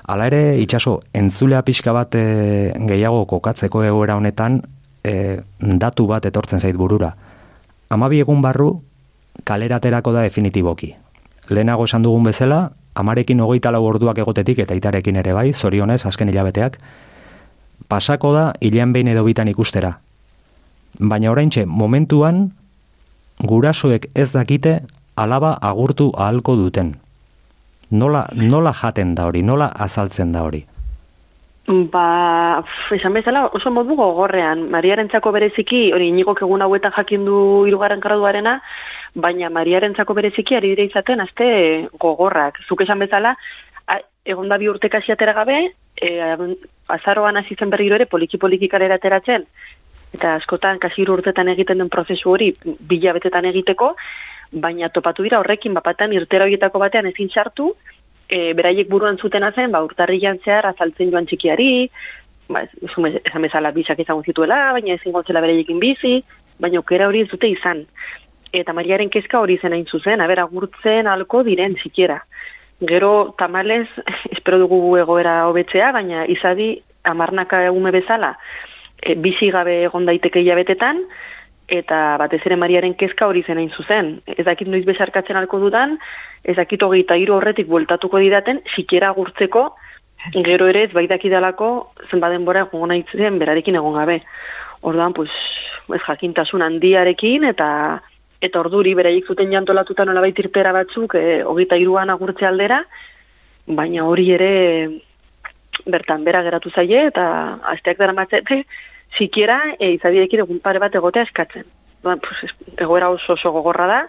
Hala 0.05 0.27
ere, 0.27 0.57
itxaso, 0.61 0.99
entzulea 1.13 1.63
pixka 1.65 1.93
bat 1.93 2.13
e, 2.15 2.73
gehiago 2.89 3.25
kokatzeko 3.25 3.83
egoera 3.83 4.17
honetan, 4.17 4.61
e, 5.03 5.39
datu 5.59 6.05
bat 6.07 6.25
etortzen 6.25 6.59
zait 6.59 6.75
burura. 6.75 7.15
Amabi 7.89 8.19
egun 8.21 8.41
barru, 8.41 8.81
kaleraterako 9.45 10.13
da 10.13 10.25
definitiboki. 10.27 10.93
Lehenago 11.49 11.85
esan 11.85 12.03
dugun 12.03 12.23
bezala, 12.25 12.71
amarekin 12.95 13.39
hogeita 13.39 13.71
lau 13.71 13.83
orduak 13.85 14.17
egotetik 14.17 14.59
eta 14.63 14.75
itarekin 14.77 15.19
ere 15.21 15.33
bai, 15.33 15.51
zorionez, 15.53 16.05
azken 16.05 16.29
hilabeteak, 16.29 16.77
pasako 17.87 18.33
da 18.33 18.45
hilean 18.61 18.93
behin 18.93 19.11
edo 19.13 19.23
bitan 19.27 19.51
ikustera. 19.51 19.99
Baina 20.99 21.31
oraintxe, 21.31 21.65
momentuan, 21.65 22.51
gurasoek 23.43 24.07
ez 24.15 24.31
dakite 24.31 24.79
alaba 25.15 25.57
agurtu 25.61 26.11
ahalko 26.17 26.55
duten. 26.55 26.95
Nola, 27.91 28.25
nola 28.33 28.73
jaten 28.73 29.13
da 29.15 29.27
hori, 29.27 29.43
nola 29.43 29.67
azaltzen 29.75 30.31
da 30.31 30.43
hori. 30.47 30.65
Ba, 31.65 32.61
esan 32.93 33.13
bezala 33.17 33.47
oso 33.57 33.71
modu 33.73 33.95
gogorrean, 33.97 34.67
Mariarentzako 34.69 35.31
bereziki, 35.33 35.87
hori 35.93 36.11
inigok 36.11 36.43
egun 36.45 36.61
hauetan 36.61 36.93
jakin 36.93 37.25
du 37.25 37.39
irugarren 37.65 38.03
graduarena, 38.03 38.59
baina 39.15 39.49
Mariarentzako 39.49 40.13
bereziki 40.13 40.55
ari 40.55 40.73
dire 40.73 40.85
izaten 40.89 41.21
azte 41.23 41.47
gogorrak. 41.99 42.59
Zuk 42.67 42.81
esan 42.83 42.99
bezala, 42.99 43.35
egon 44.25 44.49
da 44.49 44.57
bi 44.57 44.67
urte 44.67 44.89
kasi 44.89 45.13
atera 45.13 45.33
gabe, 45.37 45.57
e, 45.95 46.09
azaroan 46.87 47.37
hasi 47.37 47.55
zen 47.55 47.69
berriro 47.69 47.95
ere 47.95 48.07
poliki-poliki 48.09 48.67
kalera 48.67 48.97
ateratzen, 48.97 49.45
eta 50.17 50.35
askotan 50.39 50.79
kasi 50.79 51.05
urtetan 51.07 51.51
egiten 51.53 51.77
den 51.77 51.91
prozesu 51.93 52.31
hori 52.31 52.51
bilabetetan 52.63 53.45
egiteko, 53.51 53.93
baina 54.51 54.89
topatu 54.89 55.23
dira 55.23 55.39
horrekin 55.39 55.73
bapatan 55.73 56.13
irtera 56.13 56.45
horietako 56.45 56.79
batean 56.79 57.11
ezin 57.11 57.29
sartu, 57.29 57.73
e, 58.27 58.53
beraiek 58.57 58.89
buruan 58.89 59.17
zutena 59.17 59.51
zen, 59.51 59.71
ba, 59.71 59.83
urtarrilan 59.85 60.41
zehar 60.43 60.71
azaltzen 60.71 61.11
joan 61.13 61.29
txikiari, 61.29 61.89
ba, 62.49 62.65
esan 62.65 63.45
bezala 63.45 63.71
bisak 63.71 64.01
izango 64.01 64.25
zituela, 64.25 64.71
baina 64.73 64.97
ezin 64.97 65.13
gontzela 65.13 65.43
beraiekin 65.45 65.79
bizi, 65.79 66.17
baina 66.59 66.79
okera 66.79 67.09
hori 67.11 67.25
ez 67.25 67.29
dute 67.29 67.51
izan. 67.51 67.85
Eta 68.55 68.73
Mariaren 68.73 69.11
kezka 69.11 69.41
hori 69.43 69.57
zen 69.59 69.73
hain 69.75 69.85
zuzen, 69.85 70.21
aber 70.23 70.39
agurtzen 70.39 71.07
alko 71.11 71.43
diren 71.43 71.75
sikiera. 71.81 72.21
Gero 72.87 73.35
tamales, 73.37 73.87
espero 74.35 74.59
dugu 74.61 74.97
egoera 75.01 75.41
hobetzea, 75.49 75.91
baina 75.95 76.25
izadi 76.31 76.75
amarnaka 77.03 77.65
egume 77.67 77.91
bezala, 77.95 78.35
e, 79.01 79.15
bizi 79.15 79.51
gabe 79.51 79.81
egon 79.89 80.07
daiteke 80.07 80.41
hilabetetan, 80.41 81.03
eta 81.67 81.99
batez 82.21 82.41
ere 82.45 82.57
Mariaren 82.61 82.95
kezka 82.95 83.27
hori 83.27 83.43
zen 83.43 83.59
hain 83.59 83.71
zuzen. 83.73 84.19
Ez 84.37 84.45
dakit 84.45 84.69
noiz 84.71 84.85
besarkatzen 84.85 85.37
alko 85.39 85.59
dudan, 85.59 85.97
ez 86.43 86.55
dakit 86.55 86.83
hogeita 86.83 87.17
hiru 87.17 87.35
horretik 87.39 87.67
bueltatuko 87.67 88.21
didaten, 88.21 88.61
sikiera 88.75 89.11
agurtzeko, 89.11 89.67
gero 90.45 90.67
ere 90.71 90.85
ez 90.87 90.91
bai 90.93 91.07
dakidalako 91.11 91.91
zenba 92.09 92.29
denbora 92.33 92.65
egon 92.69 92.89
nahi 92.93 93.03
zen 93.11 93.39
berarekin 93.41 93.75
egon 93.81 93.97
gabe. 93.99 94.21
Orduan, 94.85 95.13
pues, 95.17 95.31
ez 95.93 96.01
jakintasun 96.05 96.61
handiarekin 96.61 97.43
eta 97.49 97.67
eta 98.41 98.59
orduri 98.59 98.93
beraiek 98.95 99.27
zuten 99.27 99.51
jantolatuta 99.51 100.05
nolabait 100.05 100.39
irtera 100.39 100.73
batzuk 100.75 101.15
e, 101.15 101.43
hogeita 101.43 101.77
hiruan 101.79 102.09
agurtze 102.09 102.45
aldera, 102.45 102.83
baina 103.67 104.05
hori 104.05 104.31
ere 104.31 104.51
bertan 105.85 106.23
bera 106.23 106.43
geratu 106.43 106.69
zaie 106.69 107.07
eta 107.07 107.25
asteak 107.73 107.97
dara 107.99 108.13
matzete, 108.13 108.63
sikiera 109.17 109.59
e, 109.79 109.93
izadiekin 109.95 110.45
egun 110.45 110.59
pare 110.59 110.79
bat 110.79 110.95
egotea 110.95 111.23
eskatzen. 111.27 111.65
Ba, 112.03 112.17
pues, 112.17 112.43
es- 112.43 112.77
egoera 112.77 113.09
oso 113.09 113.33
oso 113.33 113.51
gogorra 113.51 113.87
da, 113.87 113.99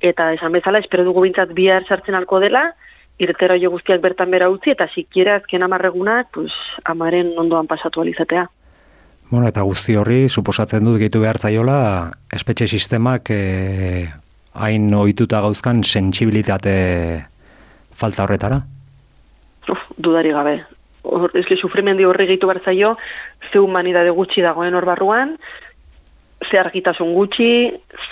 eta 0.00 0.32
esan 0.32 0.52
bezala, 0.52 0.78
espero 0.78 1.04
dugu 1.04 1.22
bintzat 1.22 1.52
bihar 1.52 1.86
sartzen 1.86 2.14
alko 2.14 2.40
dela, 2.40 2.70
irtera 3.18 3.54
hori 3.54 3.66
guztiak 3.66 4.00
bertan 4.00 4.30
bera 4.30 4.48
utzi, 4.50 4.70
eta 4.70 4.88
sikiera 4.94 5.36
azken 5.36 5.62
amarregunak, 5.62 6.28
pues, 6.32 6.52
amaren 6.84 7.32
ondoan 7.36 7.66
pasatu 7.66 8.00
alizatea. 8.00 8.48
Bueno, 9.28 9.48
eta 9.48 9.64
guzti 9.66 9.96
horri, 9.98 10.28
suposatzen 10.30 10.84
dut 10.86 11.00
gehitu 11.00 11.18
behar 11.24 11.40
zaiola, 11.42 11.78
espetxe 12.30 12.68
sistemak 12.70 13.32
eh, 13.34 14.06
hain 14.54 14.86
ohituta 14.94 15.40
gauzkan 15.42 15.82
sentsibilitate 15.82 16.74
falta 17.90 18.22
horretara. 18.22 18.60
Uf, 19.66 19.82
dudari 19.98 20.30
gabe. 20.30 20.60
Hor, 21.02 21.34
eske 21.38 21.58
sufrimendi 21.58 22.06
horri 22.06 22.28
gehitu 22.30 22.46
behar 22.46 22.62
zaio, 22.62 22.94
ze 23.50 23.58
humanidade 23.58 24.14
gutxi 24.14 24.46
dagoen 24.46 24.78
hor 24.78 24.86
barruan, 24.86 25.34
ze 26.46 26.60
argitasun 26.62 27.12
gutxi, 27.14 27.50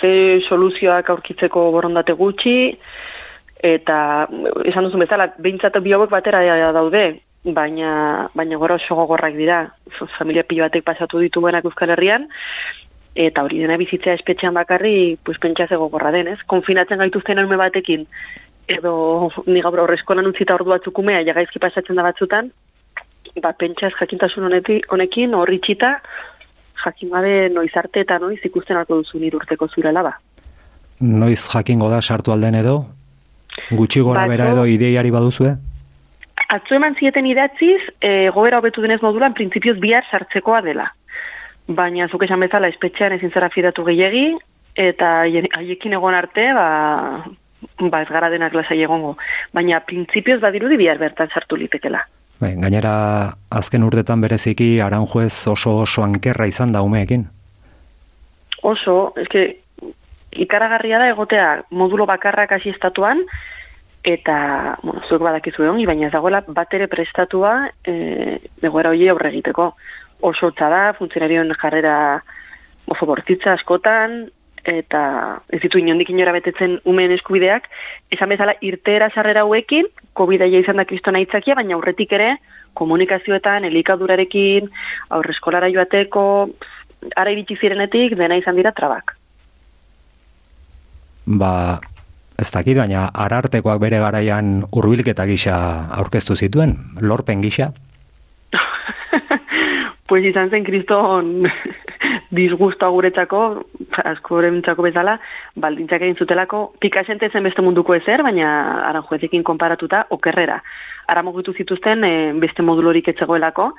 ze 0.01 0.41
soluzioak 0.49 1.09
aurkitzeko 1.15 1.69
borondate 1.71 2.11
gutxi, 2.19 2.75
eta 3.63 4.27
esan 4.67 4.89
duzun 4.89 5.05
bezala, 5.05 5.31
behintzat 5.39 5.79
bi 5.79 5.95
hauek 5.95 6.11
batera 6.11 6.43
daude, 6.75 7.05
baina, 7.45 8.29
baina 8.33 8.57
gora 8.57 8.75
oso 8.75 8.95
gogorrak 8.95 9.35
dira, 9.37 9.75
familia 10.17 10.43
pilo 10.43 10.63
batek 10.65 10.83
pasatu 10.83 11.19
dituenak 11.19 11.65
Euskal 11.65 11.91
Herrian, 11.93 12.27
eta 13.15 13.43
hori 13.45 13.59
dena 13.61 13.77
bizitzea 13.77 14.15
espetxean 14.17 14.53
bakarri, 14.53 15.17
pues 15.23 15.37
pentsa 15.39 15.67
ze 15.67 15.75
gogorra 15.75 16.11
denez. 16.11 16.39
Konfinatzen 16.47 16.97
gaituzten 16.97 17.39
elme 17.39 17.55
batekin, 17.57 18.07
edo 18.67 19.31
ni 19.45 19.61
gaur 19.61 19.79
horrezkolan 19.85 20.27
utzita 20.27 20.55
ordu 20.55 20.73
batzuk 20.73 20.97
umea, 20.99 21.21
ja 21.23 21.33
gaizki 21.33 21.59
pasatzen 21.59 21.95
da 21.95 22.03
batzutan, 22.03 22.51
ba, 23.41 23.53
pentsa 23.53 23.87
ez 23.87 23.93
jakintasun 23.99 24.49
honeti, 24.49 24.81
honekin, 24.89 25.35
horri 25.35 25.59
txita, 25.59 25.99
jakin 26.83 27.09
gabe 27.13 27.49
noiz 27.53 27.71
arte 27.77 28.01
eta 28.01 28.17
noiz 28.19 28.39
ikusten 28.43 28.77
alko 28.77 28.97
duzu 29.03 29.19
nire 29.19 29.37
urteko 29.37 29.67
zure 29.69 29.89
alaba. 29.89 30.17
Noiz 30.99 31.39
jakingo 31.53 31.89
da 31.89 32.01
sartu 32.01 32.31
alden 32.31 32.55
edo? 32.55 32.85
Gutxi 33.71 34.01
gora 34.01 34.25
Batzo- 34.25 34.29
bera 34.33 34.51
edo 34.51 34.65
ideiari 34.65 35.11
baduzue? 35.11 35.55
Atzo 36.49 36.75
eman 36.77 36.95
zieten 36.99 37.25
idatziz, 37.25 37.81
e, 38.01 38.29
gobera 38.33 38.59
hobetu 38.59 38.83
denez 38.83 39.01
modulan, 39.01 39.33
printzipioz 39.33 39.77
bihar 39.81 40.05
sartzekoa 40.11 40.61
dela. 40.65 40.91
Baina, 41.67 42.07
zuk 42.07 42.23
esan 42.27 42.43
bezala, 42.45 42.69
espetxean 42.69 43.15
ezin 43.15 43.33
zara 43.33 43.49
fidatu 43.49 43.85
gehiegi, 43.87 44.27
eta 44.75 45.23
haiekin 45.25 45.95
egon 45.97 46.13
arte, 46.13 46.45
ba, 46.53 46.67
ba 47.79 48.03
ez 48.03 48.09
gara 48.11 48.29
denak 48.29 48.53
lasai 48.53 48.81
egongo. 48.85 49.15
Baina, 49.53 49.81
printzipioz 49.81 50.39
badirudi 50.43 50.77
bihar 50.77 51.01
bertan 51.01 51.33
sartu 51.33 51.57
litekela. 51.57 52.05
Bai, 52.39 52.53
gainera 52.59 52.95
azken 53.49 53.85
urtetan 53.87 54.21
bereziki 54.21 54.75
aranjuez 54.83 55.47
oso 55.47 55.79
oso 55.85 56.03
ankerra 56.03 56.49
izan 56.51 56.73
da 56.75 56.83
umeekin. 56.83 57.25
Oso, 58.61 59.13
eske, 59.21 59.45
ikaragarria 60.35 60.99
da 60.99 61.09
egotea 61.13 61.47
modulo 61.71 62.05
bakarrak 62.09 62.51
hasi 62.57 62.73
estatuan, 62.73 63.23
eta, 64.05 64.77
bueno, 64.83 65.01
zuek 65.09 65.23
badakizu 65.25 65.65
ongi, 65.65 65.87
baina 65.89 66.07
ez 66.07 66.13
dagoela 66.13 66.43
bat 66.47 66.73
ere 66.77 66.87
prestatua 66.87 67.55
e, 67.83 68.37
egoera 68.61 68.93
hori 68.93 69.09
aurre 69.09 69.31
egiteko. 69.33 69.71
Oso 70.25 70.51
da, 70.55 70.93
funtzionarioen 70.97 71.51
jarrera 71.59 72.21
oso 72.87 73.07
askotan, 73.51 74.29
eta 74.65 75.01
ez 75.53 75.61
ditu 75.61 75.77
inondik 75.77 76.09
inora 76.09 76.33
betetzen 76.33 76.79
umeen 76.85 77.11
eskubideak, 77.11 77.67
esan 78.11 78.29
bezala 78.29 78.55
irteera 78.61 79.09
sarrera 79.13 79.41
hauekin, 79.41 79.85
covid 80.13 80.41
izan 80.41 80.77
da 80.77 80.85
kristona 80.85 81.19
itzakia, 81.19 81.55
baina 81.55 81.75
aurretik 81.75 82.11
ere 82.11 82.37
komunikazioetan, 82.73 83.65
elikadurarekin, 83.65 84.69
aurreskolara 85.09 85.69
joateko, 85.69 86.49
ara 87.15 87.31
iritsi 87.31 87.57
zirenetik 87.61 88.17
dena 88.17 88.37
izan 88.37 88.55
dira 88.55 88.73
trabak. 88.75 89.15
Ba, 91.25 91.79
ez 92.41 92.51
dakit, 92.51 92.77
baina 92.77 93.07
arartekoak 93.13 93.79
bere 93.79 93.99
garaian 94.03 94.61
hurbilketa 94.71 95.25
gisa 95.29 95.55
aurkeztu 96.01 96.35
zituen, 96.35 96.75
lorpen 97.01 97.41
gisa. 97.41 97.71
pues 100.09 100.23
izan 100.27 100.51
zen 100.51 100.65
kriston 100.67 101.47
disgustoa 102.37 102.91
guretzako, 102.91 103.41
askorentzako 104.03 104.85
bezala, 104.85 105.17
baldintzak 105.55 106.03
egin 106.03 106.19
zutelako, 106.19 106.65
pikasente 106.83 107.29
zen 107.31 107.47
beste 107.47 107.63
munduko 107.63 107.95
ezer, 107.95 108.23
baina 108.23 108.49
aranjuezekin 108.91 109.43
konparatuta 109.43 110.05
okerrera. 110.11 110.59
Ara 111.07 111.23
mugitu 111.23 111.53
zituzten 111.53 112.03
eh, 112.03 112.33
beste 112.41 112.65
modulorik 112.65 113.07
etzegoelako, 113.13 113.71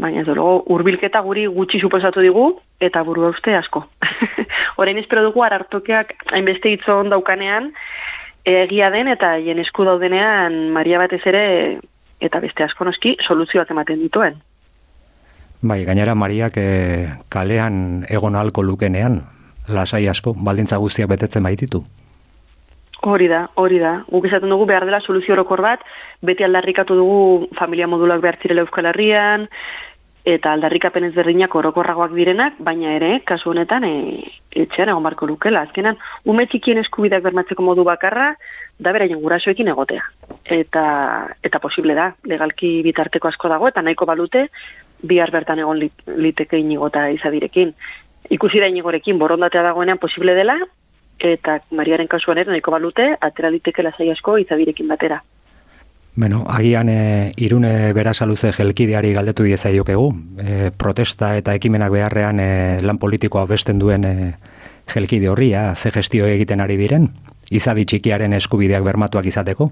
baina 0.00 0.22
ez 0.22 0.26
dugu 0.26 0.62
urbilketa 0.74 1.20
guri 1.24 1.46
gutxi 1.46 1.80
suposatu 1.80 2.22
digu, 2.24 2.46
eta 2.80 3.02
burua 3.04 3.32
uste 3.34 3.54
asko. 3.56 3.84
Orain 4.80 4.98
espero 4.98 5.22
dugu 5.26 5.42
arartokeak 5.44 6.14
hainbeste 6.32 6.72
hitzon 6.72 7.10
daukanean, 7.12 7.72
egia 8.44 8.90
den 8.90 9.08
eta 9.12 9.36
hien 9.38 9.60
esku 9.62 9.84
daudenean 9.86 10.72
Maria 10.74 10.98
batez 10.98 11.20
ere 11.26 11.44
eta 12.22 12.40
beste 12.40 12.64
asko 12.64 12.86
noski 12.86 13.16
soluzioak 13.26 13.70
ematen 13.70 14.00
dituen. 14.02 14.40
Bai, 15.62 15.84
gainera 15.86 16.14
Mariak 16.18 16.56
e, 16.58 17.08
kalean 17.30 18.04
egon 18.10 18.34
ahalko 18.34 18.64
lukenean, 18.66 19.20
lasai 19.68 20.08
asko, 20.10 20.34
baldintza 20.34 20.78
guztiak 20.82 21.10
betetzen 21.12 21.42
baititu. 21.46 21.84
Hori 23.02 23.26
da, 23.26 23.48
hori 23.58 23.80
da. 23.82 23.96
Guk 24.06 24.28
esaten 24.28 24.52
dugu 24.52 24.66
behar 24.70 24.84
dela 24.86 25.00
soluzio 25.02 25.34
orokor 25.34 25.60
bat, 25.64 25.80
beti 26.22 26.44
aldarrikatu 26.46 26.94
dugu 26.94 27.48
familia 27.58 27.88
modulak 27.90 28.20
behar 28.22 28.36
zirela 28.38 28.62
Euskal 28.62 28.86
Herrian, 28.92 29.48
eta 30.24 30.52
aldarrikapen 30.54 31.08
ezberdinak 31.08 31.54
orokorragoak 31.58 32.12
direnak, 32.14 32.60
baina 32.62 32.92
ere, 32.94 33.10
kasu 33.26 33.50
honetan, 33.50 33.84
e, 33.84 34.20
etxean 34.64 34.92
egon 34.92 35.02
barko 35.02 35.26
lukela. 35.26 35.64
Azkenan, 35.66 35.98
ume 36.30 36.46
txikien 36.46 36.78
eskubidak 36.78 37.24
bermatzeko 37.24 37.64
modu 37.66 37.82
bakarra, 37.88 38.36
da 38.78 38.92
beraien 38.94 39.18
gurasoekin 39.22 39.72
egotea. 39.72 40.04
Eta, 40.58 40.84
eta 41.42 41.58
posible 41.58 41.96
da, 41.98 42.12
legalki 42.22 42.70
bitarteko 42.86 43.32
asko 43.32 43.50
dago, 43.50 43.72
eta 43.72 43.82
nahiko 43.82 44.06
balute, 44.06 44.46
bihar 45.02 45.34
bertan 45.34 45.58
egon 45.58 45.82
lit, 45.82 46.06
liteke 46.06 46.60
inigota 46.62 47.08
izadirekin. 47.10 47.74
Ikusi 48.30 48.62
da 48.62 48.70
inigorekin 48.70 49.18
borondatea 49.18 49.66
dagoenean 49.66 49.98
posible 49.98 50.38
dela, 50.38 50.54
eta 51.24 51.60
Mariaren 51.70 52.08
kasuan 52.10 52.38
ere 52.38 52.50
nahiko 52.50 52.72
balute, 52.74 53.12
atera 53.20 53.50
liteke 53.50 53.82
lasai 53.82 54.10
asko 54.10 54.38
izadirekin 54.42 54.88
batera. 54.88 55.22
Beno, 56.14 56.42
agian 56.52 56.90
e, 56.92 57.32
irune 57.40 57.92
berasaluze 57.96 58.50
jelkideari 58.52 59.14
galdetu 59.16 59.46
diezaiokegu, 59.48 60.08
e, 60.44 60.70
protesta 60.76 61.30
eta 61.38 61.54
ekimenak 61.56 61.92
beharrean 61.94 62.40
e, 62.40 62.48
lan 62.84 62.98
politikoa 63.00 63.46
besten 63.48 63.80
duen 63.80 64.04
e, 64.04 64.34
jelkide 64.92 65.30
horria, 65.32 65.70
ze 65.74 65.90
gestio 65.90 66.26
egiten 66.28 66.60
ari 66.60 66.76
diren, 66.76 67.08
izadi 67.50 67.86
txikiaren 67.88 68.36
eskubideak 68.36 68.84
bermatuak 68.84 69.26
izateko? 69.30 69.70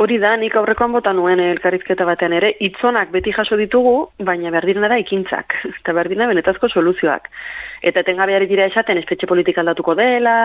Hori 0.00 0.16
da, 0.16 0.30
nik 0.40 0.54
aurrekoan 0.56 0.94
bota 0.94 1.12
nuen 1.12 1.42
elkarrizketa 1.44 2.06
batean 2.08 2.32
ere, 2.32 2.54
hitzonak 2.64 3.10
beti 3.12 3.34
jaso 3.36 3.56
ditugu, 3.60 3.94
baina 4.24 4.48
berdina 4.54 4.88
da 4.88 4.96
ikintzak, 5.02 5.58
eta 5.80 5.92
berdina 5.96 6.28
benetazko 6.30 6.70
soluzioak. 6.72 7.28
Eta 7.84 8.00
etengabeari 8.00 8.48
dira 8.48 8.68
esaten 8.70 9.00
espetxe 9.00 9.28
politika 9.28 9.60
aldatuko 9.60 9.94
dela, 9.98 10.36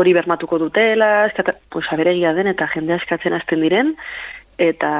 hori 0.00 0.14
bermatuko 0.16 0.58
dutela, 0.64 1.10
eta, 1.28 1.58
pues, 1.72 1.84
aberegia 1.92 2.32
den 2.38 2.48
eta 2.54 2.70
jende 2.72 2.96
askatzen 2.96 3.36
hasten 3.36 3.60
diren, 3.66 3.92
eta 4.56 4.94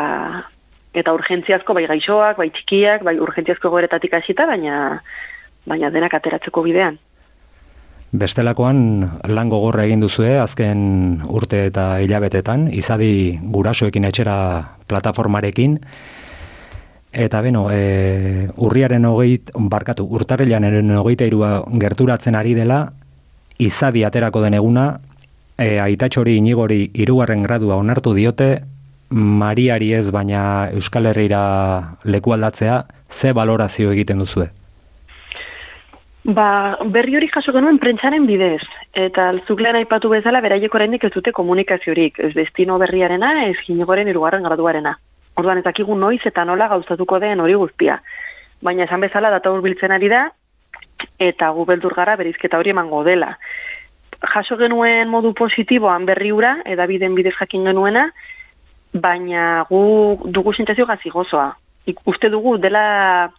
eta 0.97 1.13
urgentziazko 1.17 1.75
bai 1.77 1.87
gaixoak, 1.89 2.37
bai 2.41 2.51
txikiak, 2.53 3.03
bai 3.05 3.17
urgentziazko 3.21 3.73
goeretatik 3.73 4.15
hasita, 4.17 4.47
baina 4.49 5.01
baina 5.67 5.91
denak 5.93 6.15
ateratzeko 6.17 6.63
bidean. 6.69 7.01
Bestelakoan 8.17 8.79
lan 9.29 9.49
gogorra 9.53 9.85
egin 9.85 10.01
duzue 10.01 10.39
azken 10.41 11.23
urte 11.29 11.67
eta 11.69 11.99
hilabetetan, 12.01 12.69
izadi 12.73 13.39
gurasoekin 13.53 14.09
etxera 14.09 14.37
plataformarekin, 14.89 15.81
Eta 17.17 17.41
beno, 17.41 17.71
e, 17.73 18.51
urriaren 18.61 19.07
hogeit, 19.09 19.49
barkatu, 19.73 20.05
urtarrilanaren 20.19 20.91
hogeita 20.99 21.25
irua 21.25 21.63
gerturatzen 21.81 22.37
ari 22.37 22.53
dela, 22.53 22.91
izadi 23.57 24.03
aterako 24.05 24.43
den 24.45 24.59
eguna, 24.59 24.85
e, 25.57 25.79
aitatxori 25.81 26.37
inigori 26.37 26.91
irugarren 26.93 27.43
gradua 27.47 27.81
onartu 27.81 28.13
diote, 28.13 28.51
Mariari 29.09 29.93
ez 29.95 30.11
baina 30.11 30.69
Euskal 30.75 31.07
Herrira 31.07 31.97
leku 32.05 32.35
aldatzea, 32.35 32.85
ze 33.09 33.33
balorazio 33.33 33.93
egiten 33.95 34.19
duzue? 34.19 34.51
Ba, 36.27 36.77
berri 36.91 37.15
hori 37.15 37.29
jaso 37.31 37.53
genuen 37.55 37.77
prentsaren 37.79 38.25
bidez, 38.27 38.65
eta 38.99 39.29
zuklean 39.47 39.77
aipatu 39.79 40.09
bezala 40.11 40.41
beraiek 40.43 40.73
oraindik 40.75 41.05
ez 41.07 41.13
dute 41.15 41.31
komunikaziorik, 41.31 42.19
ez 42.19 42.33
destino 42.35 42.81
berriarena, 42.83 43.45
ez 43.47 43.55
ginegoren 43.63 44.09
irugarren 44.11 44.43
graduarena. 44.43 44.97
Orduan 45.39 45.61
ez 45.61 45.65
dakigu 45.65 45.95
noiz 45.95 46.19
eta 46.27 46.43
nola 46.45 46.67
gauzatuko 46.73 47.21
den 47.23 47.45
hori 47.45 47.55
guztia. 47.55 48.01
Baina 48.61 48.89
esan 48.89 49.05
bezala 49.07 49.31
data 49.31 49.53
hurbiltzen 49.55 49.95
ari 49.95 50.11
da, 50.11 50.25
eta 51.23 51.53
gu 51.55 51.65
beldur 51.69 51.95
gara 51.95 52.17
berizketa 52.19 52.59
hori 52.59 52.75
emango 52.75 53.05
dela. 53.07 53.37
Jaso 54.35 54.59
genuen 54.59 55.07
modu 55.13 55.31
positiboan 55.31 56.09
berri 56.11 56.33
ura, 56.33 56.57
edabiden 56.67 57.15
bidez 57.15 57.37
jakin 57.39 57.71
genuena, 57.71 58.09
baina 58.93 59.63
gu 59.71 60.27
dugu 60.27 60.57
sintezio 60.59 60.91
gazi 60.91 61.15
gozoa. 61.15 61.53
Uste 62.11 62.35
dugu 62.35 62.57
dela 62.59 63.31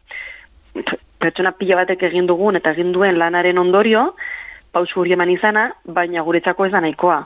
pertsona 1.20 1.54
pila 1.58 1.82
batek 1.82 2.04
egin 2.10 2.28
dugun 2.30 2.60
eta 2.60 2.74
egin 2.76 2.92
duen 2.94 3.18
lanaren 3.20 3.58
ondorio, 3.58 4.12
pausu 4.72 5.02
hori 5.02 5.16
eman 5.16 5.32
izana, 5.34 5.72
baina 5.86 6.24
guretzako 6.24 6.68
ez 6.68 6.72
da 6.72 6.82
nahikoa. 6.84 7.24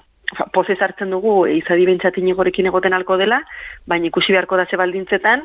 Pozez 0.56 0.77
hartzen 0.80 1.12
dugu 1.12 1.45
izadi 1.51 1.86
bentsatin 1.89 2.30
igorekin 2.32 2.69
egoten 2.69 2.93
alko 2.95 3.17
dela, 3.19 3.41
baina 3.88 4.08
ikusi 4.08 4.32
beharko 4.32 4.58
da 4.58 4.65
ze 4.65 4.80
baldintzetan, 4.80 5.43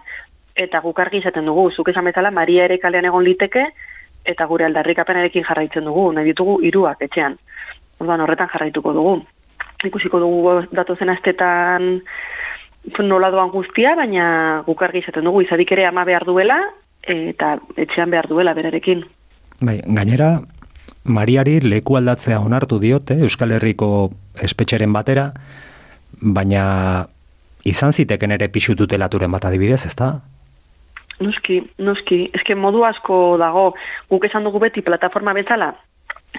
eta 0.57 0.81
guk 0.81 1.01
argi 1.03 1.19
izaten 1.19 1.47
dugu, 1.47 1.71
zuk 1.73 1.91
esan 1.91 2.07
bezala 2.07 2.31
Maria 2.31 2.65
ere 2.65 2.79
kalean 2.79 3.11
egon 3.11 3.25
liteke, 3.25 3.67
eta 4.27 4.47
gure 4.47 4.67
aldarrikapenarekin 4.67 5.45
jarraitzen 5.47 5.85
dugu, 5.87 6.11
nahi 6.13 6.31
ditugu 6.31 6.61
hiruak 6.63 7.03
etxean. 7.03 7.37
Orduan 8.01 8.23
horretan 8.23 8.51
jarraituko 8.53 8.93
dugu. 8.95 9.19
Ikusiko 9.85 10.21
dugu 10.23 10.57
datozen 10.73 11.11
astetan 11.13 12.01
nola 13.03 13.31
doan 13.35 13.51
guztia, 13.51 13.95
baina 13.99 14.63
guk 14.67 14.83
argi 14.83 15.03
izaten 15.03 15.27
dugu, 15.27 15.43
izadik 15.43 15.73
ere 15.75 15.87
ama 15.87 16.05
behar 16.07 16.25
duela, 16.25 16.61
eta 17.07 17.57
etxean 17.77 18.11
behar 18.11 18.29
duela 18.29 18.55
berarekin. 18.55 19.05
Bai, 19.61 19.81
gainera, 19.87 20.41
Mariari 21.07 21.61
leku 21.63 21.97
aldatzea 21.97 22.41
onartu 22.43 22.81
diote 22.83 23.15
Euskal 23.23 23.55
Herriko 23.55 24.11
espetxeren 24.43 24.93
batera, 24.93 25.29
baina 26.21 27.07
izan 27.65 27.93
ziteken 27.93 28.35
ere 28.35 28.49
pixututelaturen 28.51 29.31
bat 29.31 29.47
adibidez, 29.47 29.85
ezta? 29.87 30.17
Noski, 31.21 31.63
noski. 31.79 32.27
Eske 32.37 32.55
modu 32.59 32.83
asko 32.85 33.37
dago, 33.41 33.71
guk 34.11 34.27
esan 34.29 34.45
dugu 34.45 34.61
beti 34.67 34.83
plataforma 34.85 35.33
bezala, 35.37 35.73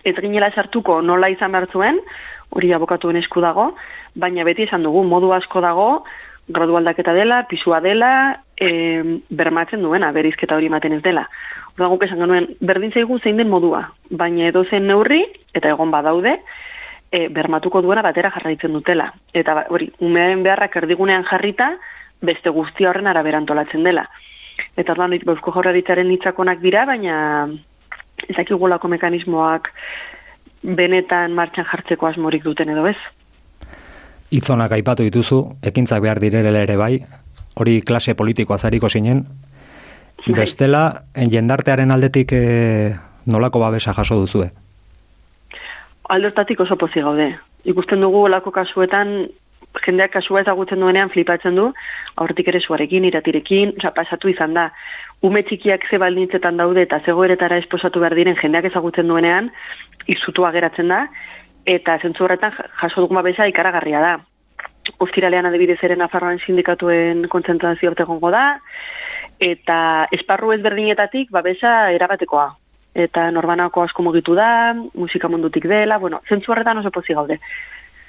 ez 0.04 0.16
ginela 0.20 0.52
sartuko 0.54 1.02
nola 1.02 1.30
izan 1.34 1.52
behar 1.56 1.68
zuen, 1.72 2.00
hori 2.52 2.72
abokatuen 2.74 3.18
esku 3.18 3.42
dago, 3.42 3.72
baina 4.16 4.46
beti 4.48 4.68
esan 4.68 4.84
dugu 4.86 5.04
modu 5.04 5.32
asko 5.34 5.62
dago, 5.62 5.90
gradu 6.48 6.78
aldaketa 6.78 7.14
dela, 7.14 7.44
pisua 7.50 7.82
dela, 7.82 8.44
e, 8.56 9.20
bermatzen 9.30 9.82
duena, 9.84 10.12
berizketa 10.16 10.56
hori 10.56 10.70
ematen 10.72 10.98
ez 10.98 11.02
dela. 11.04 11.28
Orduan 11.76 11.92
guk 11.94 12.06
esan 12.08 12.24
genuen, 12.24 12.48
berdin 12.62 12.94
zaigu 12.94 13.20
zein 13.20 13.38
den 13.38 13.52
modua, 13.52 13.84
baina 14.10 14.48
edo 14.48 14.64
zen 14.66 14.88
neurri, 14.88 15.22
eta 15.54 15.70
egon 15.70 15.92
badaude, 15.92 16.38
e, 17.12 17.28
bermatuko 17.34 17.82
duena 17.84 18.02
batera 18.06 18.32
jarraitzen 18.32 18.74
dutela. 18.74 19.12
Eta 19.34 19.54
ba, 19.54 19.66
hori, 19.70 19.92
umearen 20.00 20.44
beharrak 20.44 20.80
erdigunean 20.82 21.28
jarrita, 21.28 21.74
beste 22.22 22.50
guztia 22.50 22.90
horren 22.90 23.08
arabera 23.08 23.38
antolatzen 23.38 23.84
dela. 23.84 24.08
Eta 24.76 24.94
orduan, 24.94 25.14
hori, 25.14 25.22
eusko 25.28 25.54
jaurlaritzaren 25.54 26.12
hitzakonak 26.16 26.64
dira, 26.64 26.86
baina 26.90 27.18
ezakigulako 28.32 28.90
mekanismoak 28.96 29.70
benetan 30.64 31.36
martxan 31.38 31.68
jartzeko 31.70 32.08
asmorik 32.08 32.44
duten 32.44 32.72
edo 32.74 32.88
ez. 32.90 32.98
Itzonak 34.32 34.74
aipatu 34.76 35.06
dituzu, 35.08 35.40
ekintzak 35.64 36.02
behar 36.04 36.20
direla 36.20 36.60
ere 36.60 36.76
bai, 36.76 36.98
hori 37.56 37.80
klase 37.82 38.16
politikoa 38.16 38.58
zariko 38.58 38.90
zinen, 38.90 39.24
bestela, 40.36 41.04
jendartearen 41.16 41.92
aldetik 41.92 42.34
eh, 42.36 42.96
nolako 43.26 43.62
babesa 43.64 43.94
jaso 43.96 44.20
duzue? 44.20 44.50
Aldortatik 46.10 46.60
oso 46.60 46.76
pozi 46.80 47.04
gaude. 47.04 47.34
Ikusten 47.68 48.04
dugu 48.04 48.26
olako 48.28 48.52
kasuetan, 48.52 49.30
jendeak 49.86 50.14
kasua 50.16 50.42
ezagutzen 50.42 50.80
duenean 50.84 51.12
flipatzen 51.14 51.56
du, 51.56 51.68
aurretik 52.16 52.48
ere 52.52 52.62
suarekin, 52.64 53.06
iratirekin, 53.08 53.76
oza, 53.78 53.94
pasatu 53.96 54.32
izan 54.32 54.56
da. 54.58 54.70
Ume 55.28 55.44
txikiak 55.44 55.88
ze 55.90 56.00
baldintzetan 56.02 56.58
daude 56.60 56.84
eta 56.86 57.00
zegoeretara 57.06 57.58
esposatu 57.64 58.04
behar 58.04 58.16
diren 58.16 58.38
jendeak 58.42 58.70
ezagutzen 58.72 59.08
duenean, 59.08 59.52
izutua 60.08 60.52
geratzen 60.56 60.94
da, 60.94 61.06
eta 61.68 61.98
zentzu 62.00 62.24
horretan 62.24 62.54
jaso 62.56 63.04
dugun 63.04 63.20
babesa 63.20 63.48
ikaragarria 63.50 64.02
da. 64.02 64.14
Ostiralean 65.04 65.50
adibidez 65.50 65.80
ere 65.84 65.98
Nafarroan 66.00 66.40
sindikatuen 66.40 67.26
kontzentrazio 67.28 67.92
egongo 67.92 68.32
da, 68.32 68.46
eta 69.40 70.08
esparru 70.16 70.54
ezberdinetatik 70.56 71.32
babesa 71.32 71.92
erabatekoa. 71.92 72.48
Eta 72.98 73.28
norbanako 73.32 73.84
asko 73.84 74.04
mugitu 74.04 74.34
da, 74.34 74.74
musika 74.96 75.28
mundutik 75.28 75.68
dela, 75.70 76.00
bueno, 76.00 76.22
zentzu 76.30 76.52
horretan 76.52 76.80
oso 76.80 76.92
pozi 76.92 77.14
gaude. 77.14 77.38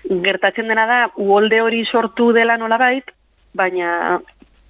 Gertatzen 0.08 0.70
dena 0.70 0.86
da, 0.86 1.00
uolde 1.16 1.60
hori 1.60 1.82
sortu 1.84 2.30
dela 2.32 2.56
nolabait, 2.56 3.10
baina 3.52 4.20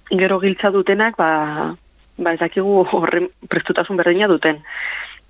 gero 0.09 0.39
giltza 0.41 0.73
dutenak, 0.73 1.15
ba, 1.15 1.75
ba 2.17 2.33
ez 2.33 2.39
dakigu 2.41 2.83
horren 2.97 3.29
prestutasun 3.47 4.01
berdina 4.01 4.27
duten. 4.27 4.59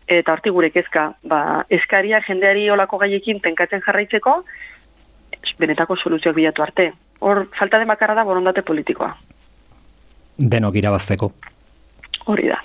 Eta 0.10 0.34
horti 0.34 0.50
gure 0.50 0.72
kezka, 0.74 1.12
ba, 1.30 1.65
eskaria 1.69 2.22
jendeari 2.26 2.63
olako 2.74 2.98
gaiekin 3.04 3.41
tenkatzen 3.43 3.84
jarraitzeko, 3.86 4.39
benetako 5.62 5.98
soluzioak 6.02 6.36
bilatu 6.36 6.63
arte. 6.65 6.88
Hor, 7.22 7.45
falta 7.60 7.78
de 7.78 7.86
bakarra 7.86 8.15
da 8.17 8.24
borondate 8.26 8.63
politikoa. 8.65 9.12
Denok 10.39 10.80
irabazteko. 10.82 11.30
Hori 12.26 12.48
da. 12.50 12.58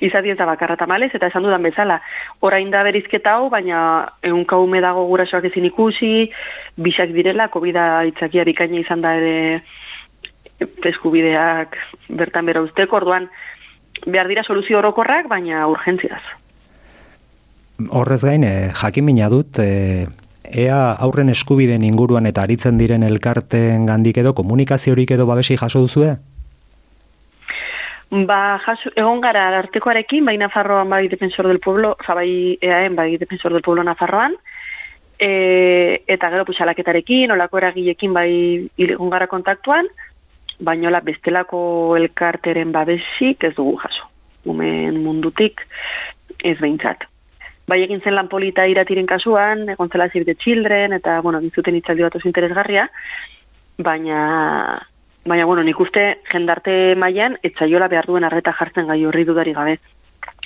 Izadi 0.00 0.32
ez 0.32 0.36
da 0.36 0.46
bakarra 0.48 0.76
tamalez, 0.80 1.10
eta 1.14 1.28
esan 1.28 1.44
dudan 1.44 1.62
bezala, 1.62 1.98
orain 2.40 2.70
da 2.72 2.82
berizketa 2.84 3.34
hau, 3.36 3.48
baina 3.52 3.80
ehunka 4.24 4.56
ume 4.60 4.80
dago 4.80 5.06
gurasoak 5.08 5.48
ezin 5.50 5.68
ikusi, 5.68 6.30
bisak 6.76 7.12
direla, 7.16 7.48
covid 7.52 7.76
itzakia 8.08 8.44
bikaina 8.48 8.80
izan 8.80 9.04
da 9.04 9.14
ere 9.20 9.62
eskubideak 10.88 11.76
bertan 12.08 12.48
bera 12.48 12.64
usteko, 12.64 12.96
orduan 12.96 13.28
behar 14.06 14.28
dira 14.28 14.44
soluzio 14.44 14.80
orokorrak, 14.80 15.28
baina 15.28 15.66
urgentziaz. 15.68 16.22
Horrez 17.88 18.22
gain, 18.22 18.44
eh, 18.44 18.72
jakimina 18.74 19.28
dut, 19.28 19.58
eh, 19.58 20.06
ea 20.44 20.92
aurren 20.92 21.30
eskubideen 21.30 21.84
inguruan 21.84 22.26
eta 22.26 22.42
aritzen 22.42 22.78
diren 22.78 23.02
elkarten 23.02 23.86
gandik 23.86 24.18
edo 24.18 24.34
komunikaziorik 24.34 25.10
edo 25.10 25.26
babesi 25.26 25.56
jaso 25.56 25.80
duzue? 25.80 26.16
Ba, 28.10 28.58
jaso, 28.64 28.90
egon 28.96 29.20
gara 29.22 29.46
artekoarekin, 29.60 30.24
bai 30.26 30.36
Nafarroan 30.36 30.88
bai 30.90 31.06
defensor 31.08 31.46
del 31.46 31.60
pueblo, 31.60 31.96
ja, 32.06 32.14
bai 32.14 32.58
EAen 32.60 32.96
bai 32.96 33.16
defensor 33.18 33.52
del 33.52 33.62
pueblo 33.62 33.84
Nafarroan, 33.84 34.34
e, 35.16 36.02
eta 36.08 36.30
gero 36.30 36.44
puxalaketarekin, 36.48 37.30
olako 37.30 37.60
eragilekin 37.62 38.12
bai 38.12 38.30
egon 38.76 39.10
gara 39.14 39.28
kontaktuan, 39.30 39.86
bainola 40.58 41.00
bestelako 41.06 41.96
elkarteren 41.96 42.72
babesik 42.72 43.46
ez 43.46 43.54
dugu 43.54 43.78
jaso. 43.78 44.10
Umen 44.44 44.98
mundutik 45.04 45.62
ez 46.42 46.58
behintzat. 46.58 47.06
Bai 47.70 47.84
egin 47.84 48.00
zen 48.02 48.16
lan 48.16 48.26
polita 48.26 48.64
iratiren 48.66 49.06
kasuan, 49.06 49.68
egon 49.70 49.90
zela 49.92 50.08
the 50.10 50.34
Children, 50.34 50.92
eta, 50.94 51.20
bueno, 51.20 51.40
dintzuten 51.40 51.76
itzaldi 51.76 52.02
bat 52.02 52.16
interesgarria, 52.24 52.88
baina, 53.78 54.80
baina, 55.24 55.44
bueno, 55.44 55.62
nik 55.62 55.78
uste 55.78 56.18
jendarte 56.32 56.96
mailan 56.96 57.36
etzaiola 57.42 57.88
behar 57.88 58.06
duen 58.06 58.24
arreta 58.24 58.52
jartzen 58.52 58.88
gai 58.88 59.04
horri 59.04 59.24
dudari 59.24 59.52
gabe. 59.52 59.78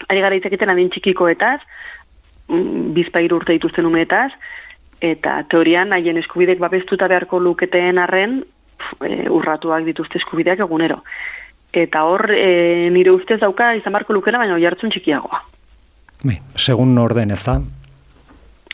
Ari 0.08 0.20
gara 0.20 0.36
itzekiten 0.36 0.68
adin 0.68 0.90
txikikoetaz, 0.90 1.60
mm, 2.48 2.92
bizpairu 2.92 3.36
urte 3.36 3.56
dituzten 3.56 3.86
umeetaz, 3.86 4.32
eta 5.00 5.44
teorian 5.48 5.92
haien 5.92 6.18
eskubidek 6.18 6.58
babestuta 6.58 7.08
beharko 7.08 7.40
luketeen 7.40 7.98
arren, 7.98 8.44
e, 9.00 9.30
urratuak 9.30 9.84
dituzte 9.84 10.18
eskubideak 10.18 10.60
egunero. 10.60 11.02
Eta 11.72 12.04
hor, 12.04 12.30
e, 12.30 12.90
nire 12.90 13.16
ustez 13.16 13.40
dauka 13.40 13.74
izan 13.80 13.92
barko 13.92 14.12
lukena, 14.12 14.38
baina 14.38 14.54
oi 14.54 14.90
txikiagoa. 14.90 15.53
Bai, 16.24 16.38
segun 16.56 16.96
orden 16.98 17.30
ez 17.30 17.42
da? 17.44 17.58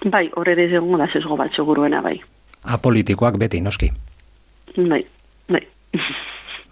Bai, 0.07 0.29
hor 0.39 0.49
ere 0.49 0.69
segun 0.71 1.03
da 1.03 1.09
sesgo 1.11 1.37
bat 1.37 1.53
seguruena, 1.57 2.01
bai. 2.05 2.17
Apolitikoak 2.63 3.39
beti, 3.41 3.61
noski. 3.61 3.91
Bai, 4.77 5.05
bai. 5.49 5.65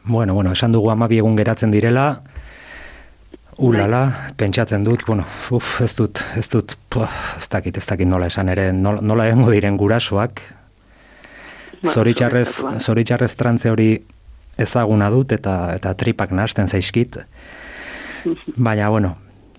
Bueno, 0.08 0.32
bueno, 0.32 0.54
esan 0.56 0.72
dugu 0.72 0.88
amabi 0.88 1.18
egun 1.20 1.34
geratzen 1.36 1.68
direla, 1.68 2.22
ulala, 3.60 4.30
pentsatzen 4.40 4.86
dut, 4.86 5.02
bueno, 5.04 5.26
uf, 5.52 5.82
ez 5.84 5.90
dut, 5.98 6.22
ez 6.38 6.46
dut, 6.48 6.72
puh, 6.88 7.18
ez 7.36 7.44
dakit, 7.52 7.76
ez 7.76 7.84
dakit 7.84 8.08
nola 8.08 8.30
esan 8.30 8.48
ere, 8.48 8.70
nola, 8.72 9.02
nola 9.04 9.26
egongo 9.28 9.52
diren 9.52 9.76
gurasoak, 9.76 10.40
Ba, 11.82 11.92
zoritxarrez, 11.92 12.48
zoritxarrez 12.80 13.34
trantze 13.36 13.70
hori 13.70 13.90
ezaguna 14.58 15.10
dut 15.14 15.30
eta 15.36 15.74
eta 15.76 15.92
tripak 15.94 16.32
nahasten 16.34 16.72
zaizkit. 16.72 17.20
Baina, 18.66 18.88
bueno, 18.88 19.14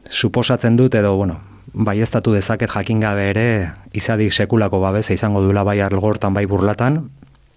suposatzen 0.10 0.76
dut 0.78 0.96
edo, 0.96 1.16
bueno, 1.16 1.40
bai 1.74 2.00
dezaket 2.00 2.70
jakin 2.70 3.00
gabe 3.00 3.30
ere, 3.30 3.72
izadik 3.94 4.34
sekulako 4.34 4.80
babesa 4.80 5.14
izango 5.14 5.42
duela 5.42 5.64
bai 5.64 5.80
algortan 5.82 6.34
bai 6.34 6.46
burlatan, 6.46 7.10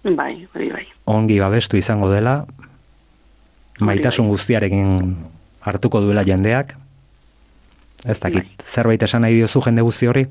Bai, 0.03 0.47
hori 0.53 0.69
bai. 0.69 0.85
ongi 1.05 1.39
babestu 1.39 1.77
izango 1.77 2.11
dela, 2.11 2.45
maitasun 3.79 4.27
guztiarekin 4.27 5.15
hartuko 5.61 6.01
duela 6.01 6.23
jendeak, 6.23 6.75
ez 8.05 8.19
dakit, 8.19 8.63
zerbait 8.67 9.01
esan 9.03 9.21
nahi 9.23 9.33
diozu 9.39 9.61
jende 9.63 9.81
guzti 9.81 10.07
hori? 10.07 10.27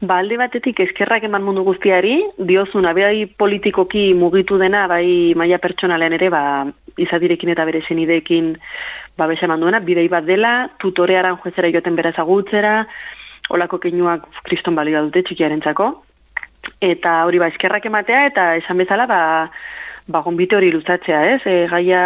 Ba, 0.00 0.20
alde 0.22 0.36
batetik 0.38 0.78
eskerrak 0.78 1.24
eman 1.26 1.42
mundu 1.42 1.64
guztiari, 1.66 2.20
diozun, 2.38 2.86
abeai 2.86 3.24
politikoki 3.34 4.12
mugitu 4.14 4.54
dena, 4.60 4.84
bai 4.86 5.34
maila 5.34 5.58
pertsonalean 5.58 6.14
ere, 6.14 6.28
ba, 6.30 6.42
izadirekin 7.02 7.50
eta 7.50 7.64
bere 7.66 7.80
senideekin 7.82 8.52
babesa 9.18 9.48
eman 9.48 9.64
duena, 9.64 9.80
bidei 9.82 10.06
bat 10.12 10.22
dela, 10.28 10.68
tutorearan 10.78 11.40
juezera 11.42 11.72
joten 11.74 11.98
bera 11.98 12.12
ezagutzera, 12.14 12.76
olako 13.50 13.80
keinuak 13.82 14.28
kriston 14.46 14.78
balio 14.78 15.02
dute 15.08 15.24
txikiarentzako, 15.26 15.90
eta 16.78 17.24
hori 17.26 17.42
ba, 17.42 17.50
eskerrak 17.50 17.90
ematea, 17.90 18.28
eta 18.30 18.46
esan 18.60 18.78
bezala, 18.78 19.08
ba, 19.10 19.20
ba 20.06 20.22
gonbite 20.22 20.60
hori 20.60 20.70
luzatzea, 20.76 21.24
ez? 21.34 21.42
E, 21.42 21.66
gaia 21.74 22.04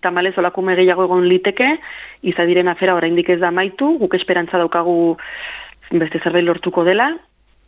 tamalez 0.00 0.32
olakume 0.40 0.78
gehiago 0.80 1.04
egon 1.04 1.28
liteke, 1.28 1.74
izadiren 2.24 2.72
afera 2.72 2.96
oraindik 2.96 3.28
ez 3.36 3.38
da 3.44 3.52
maitu, 3.52 3.98
guk 4.00 4.16
esperantza 4.16 4.56
daukagu 4.56 5.14
beste 5.92 6.20
zerbait 6.22 6.44
lortuko 6.44 6.84
dela, 6.84 7.10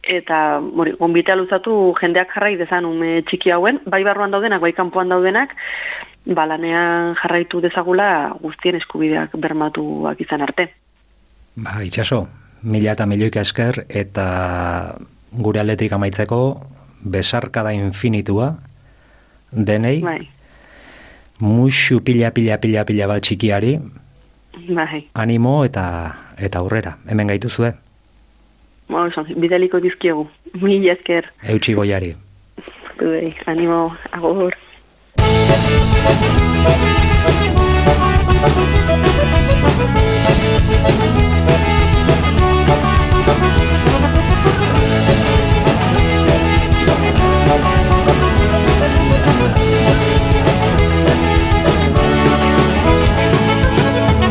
eta 0.04 0.60
hori, 0.60 0.94
gonbitea 1.00 1.36
luzatu 1.36 1.94
jendeak 2.00 2.32
jarrai 2.34 2.56
dezan 2.60 2.86
ume 2.88 3.22
txiki 3.28 3.52
hauen, 3.54 3.80
bai 3.86 4.02
barruan 4.04 4.32
daudenak, 4.34 4.60
bai 4.60 4.72
kanpoan 4.76 5.12
daudenak, 5.12 5.54
balanean 6.24 7.14
jarraitu 7.20 7.60
dezagula 7.64 8.08
guztien 8.40 8.76
eskubideak 8.80 9.36
bermatuak 9.40 10.20
izan 10.20 10.44
arte. 10.44 10.70
Ba, 11.56 11.80
itxaso, 11.84 12.24
mila 12.62 12.94
eta 12.96 13.06
milioika 13.06 13.44
esker, 13.44 13.84
eta 13.88 14.96
gure 15.32 15.60
aldetik 15.60 15.92
amaitzeko, 15.92 16.40
besarkada 17.04 17.74
infinitua, 17.76 18.54
denei, 19.52 20.00
Bai, 20.02 20.22
muxu 21.40 22.00
pila 22.04 22.30
pila 22.32 22.58
pila 22.62 22.84
pila 22.88 23.08
bat 23.10 23.22
txikiari, 23.22 23.76
bai. 24.72 25.04
animo 25.14 25.64
eta 25.64 25.86
eta 26.38 26.58
aurrera, 26.58 26.96
hemen 27.06 27.28
gaituzue, 27.30 27.74
Ba, 28.88 29.06
oso, 29.08 29.24
bidaliko 29.36 29.80
dizkiogu. 29.80 30.28
Mila 30.60 30.92
esker. 30.92 31.30
Eutxi 31.54 31.74
goiari. 31.74 32.14
Zuei, 32.98 33.34
animo, 33.46 33.80
agor. 34.12 34.54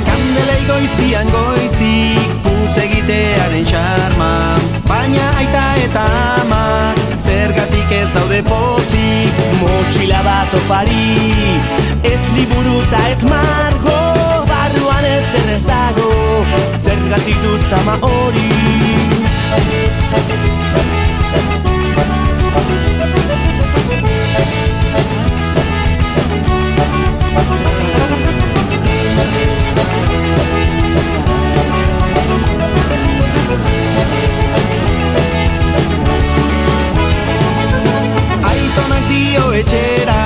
Kandelei 0.07 0.63
goizian 0.69 1.29
goizik 1.33 2.33
putz 2.45 2.77
egitearen 2.85 3.65
txar 3.69 4.02
agur. 4.89 5.23
eta 5.85 6.05
ama 6.41 6.93
Zergatik 7.19 7.91
ez 7.91 8.09
daude 8.13 8.41
pozik 8.43 9.33
Motxila 9.61 10.21
bat 10.23 10.53
opari 10.53 11.09
Ez 12.03 12.21
liburu 12.35 12.81
eta 12.83 13.01
ez 13.11 13.23
margo 13.23 13.99
Barruan 14.49 15.05
ez 15.05 15.23
zer 15.31 15.53
ez 15.55 15.63
dago 15.67 16.11
Zergatik 16.83 17.37
dut 17.43 17.69
zama 17.69 17.97
hori 18.01 18.53
etxera 39.63 40.19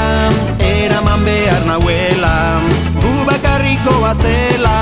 Eraman 0.59 1.23
behar 1.23 1.63
nahuela 1.69 2.35
Gu 3.01 3.13
bakarriko 3.29 3.93
bazela 4.01 4.77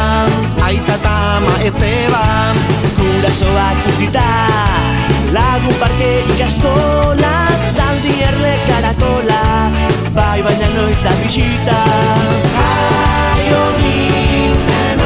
Aita 0.66 0.96
eta 0.98 1.12
ama 1.38 1.56
ez 1.62 1.76
eba. 1.78 2.24
Gurasoak 2.98 3.88
utzita 3.92 4.30
Lagun 5.36 5.76
parke 5.82 6.12
ikastola 6.34 7.34
Zaldi 7.76 8.14
erle 8.24 8.54
karakola. 8.68 9.42
Bai 10.16 10.40
baina 10.46 10.70
noiz 10.76 10.98
da 11.04 11.14
bisita. 11.22 11.80
Aio 12.66 13.64
nintzena 13.82 15.05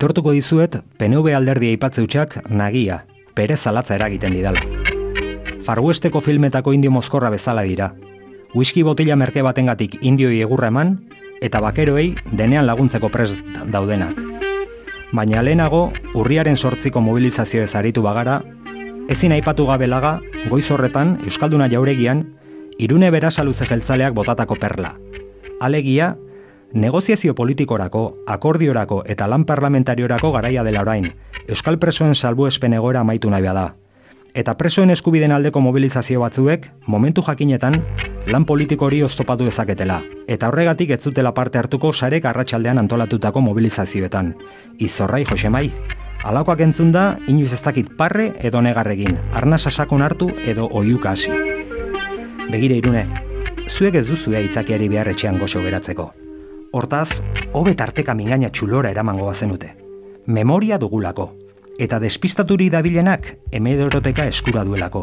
Aitortuko 0.00 0.32
dizuet, 0.32 0.78
PNV 0.96 1.34
alderdi 1.36 1.74
aipatzeutxak 1.74 2.38
nagia, 2.48 3.02
pere 3.36 3.52
zalatza 3.52 3.98
eragiten 3.98 4.32
didala. 4.32 4.62
Farwesteko 5.66 6.22
filmetako 6.24 6.72
indio 6.72 6.88
mozkorra 6.88 7.28
bezala 7.28 7.66
dira. 7.68 7.90
Whisky 8.54 8.80
botila 8.80 9.18
merke 9.20 9.42
batengatik 9.44 9.98
indioi 10.00 10.38
egurra 10.40 10.70
eman, 10.72 10.94
eta 11.44 11.60
bakeroei 11.60 12.14
denean 12.32 12.64
laguntzeko 12.64 13.10
prest 13.12 13.44
daudenak. 13.68 14.16
Baina 15.12 15.44
lehenago, 15.44 15.82
urriaren 16.14 16.56
sortziko 16.56 17.04
mobilizazio 17.04 17.66
aritu 17.74 18.00
bagara, 18.00 18.40
ezin 19.12 19.36
aipatu 19.36 19.66
gabe 19.66 19.86
laga, 19.86 20.22
goiz 20.48 20.70
horretan, 20.70 21.18
Euskalduna 21.26 21.68
jauregian, 21.68 22.24
irune 22.78 23.10
berasaluze 23.10 23.66
jeltzaleak 23.68 24.14
botatako 24.14 24.56
perla. 24.56 24.94
Alegia, 25.60 26.16
Negoziazio 26.72 27.34
politikorako, 27.34 28.22
akordiorako 28.30 29.02
eta 29.10 29.26
lan 29.26 29.44
parlamentariorako 29.44 30.30
garaia 30.30 30.62
dela 30.62 30.84
orain, 30.84 31.08
Euskal 31.48 31.80
presoen 31.82 32.14
salbuespen 32.14 32.76
egoera 32.76 33.00
amaitu 33.00 33.30
nahi 33.30 33.42
da. 33.42 33.74
Eta 34.34 34.54
presoen 34.54 34.90
eskubiden 34.90 35.32
aldeko 35.32 35.60
mobilizazio 35.60 36.20
batzuek, 36.20 36.68
momentu 36.86 37.22
jakinetan, 37.26 37.74
lan 38.26 38.44
politiko 38.44 38.86
hori 38.86 39.02
oztopatu 39.02 39.44
dezaketela, 39.44 40.02
eta 40.28 40.46
horregatik 40.46 40.90
ez 40.90 41.00
zutela 41.02 41.34
parte 41.34 41.58
hartuko 41.58 41.92
sarek 41.92 42.24
arratsaldean 42.24 42.78
antolatutako 42.78 43.40
mobilizazioetan. 43.40 44.36
Izorrai 44.78 45.24
Josemai, 45.24 45.72
alakoak 46.22 46.60
entzun 46.60 46.92
da, 46.92 47.16
inoiz 47.26 47.52
ez 47.52 47.62
dakit 47.62 47.96
parre 47.98 48.30
edo 48.38 48.62
negarregin, 48.62 49.18
arna 49.32 49.58
sasakon 49.58 50.02
hartu 50.02 50.30
edo 50.46 50.68
oiuka 50.70 51.10
hasi. 51.10 51.34
Begire 52.52 52.78
irune, 52.78 53.08
zuek 53.66 53.96
ez 53.96 54.06
duzue 54.06 54.44
itzakiari 54.44 54.88
beharretxean 54.88 55.38
goxo 55.42 55.66
geratzeko. 55.66 56.12
Hortaz, 56.72 57.20
hobe 57.52 57.72
tarteka 57.74 58.14
mingaina 58.14 58.48
txulora 58.54 58.92
eramango 58.94 59.24
bazenute. 59.26 59.72
Memoria 60.26 60.76
dugulako, 60.78 61.32
eta 61.82 61.98
despistaturi 61.98 62.68
dabilenak 62.70 63.32
emedoroteka 63.50 64.28
eskura 64.30 64.62
duelako. 64.68 65.02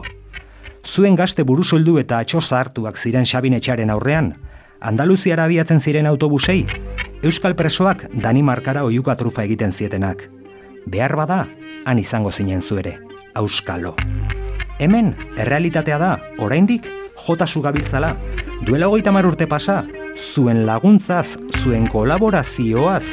Zuen 0.88 1.18
gazte 1.20 1.44
burusoldu 1.44 1.98
eta 2.00 2.22
atxo 2.24 2.40
zahartuak 2.40 2.96
ziren 2.96 3.28
xabinetxaren 3.28 3.92
aurrean, 3.92 4.36
Andaluziara 4.80 5.44
abiatzen 5.50 5.82
ziren 5.82 6.08
autobusei, 6.08 6.62
Euskal 7.26 7.56
presoak 7.58 8.06
Danimarkara 8.14 8.86
oiuka 8.86 9.16
trufa 9.18 9.44
egiten 9.44 9.74
zietenak. 9.74 10.28
Behar 10.86 11.18
bada, 11.18 11.48
han 11.84 12.00
izango 12.00 12.32
zinen 12.32 12.62
zuere, 12.62 13.00
Auskalo. 13.34 13.96
Hemen, 14.80 15.16
errealitatea 15.36 15.98
da, 15.98 16.12
oraindik, 16.40 16.88
jota 17.26 17.46
gabiltzala, 17.46 18.16
duela 18.64 18.88
hogeita 18.88 19.12
urte 19.12 19.48
pasa, 19.48 19.84
zuen 20.18 20.66
laguntzaz, 20.66 21.38
zuen 21.58 21.88
kolaborazioaz, 21.90 23.06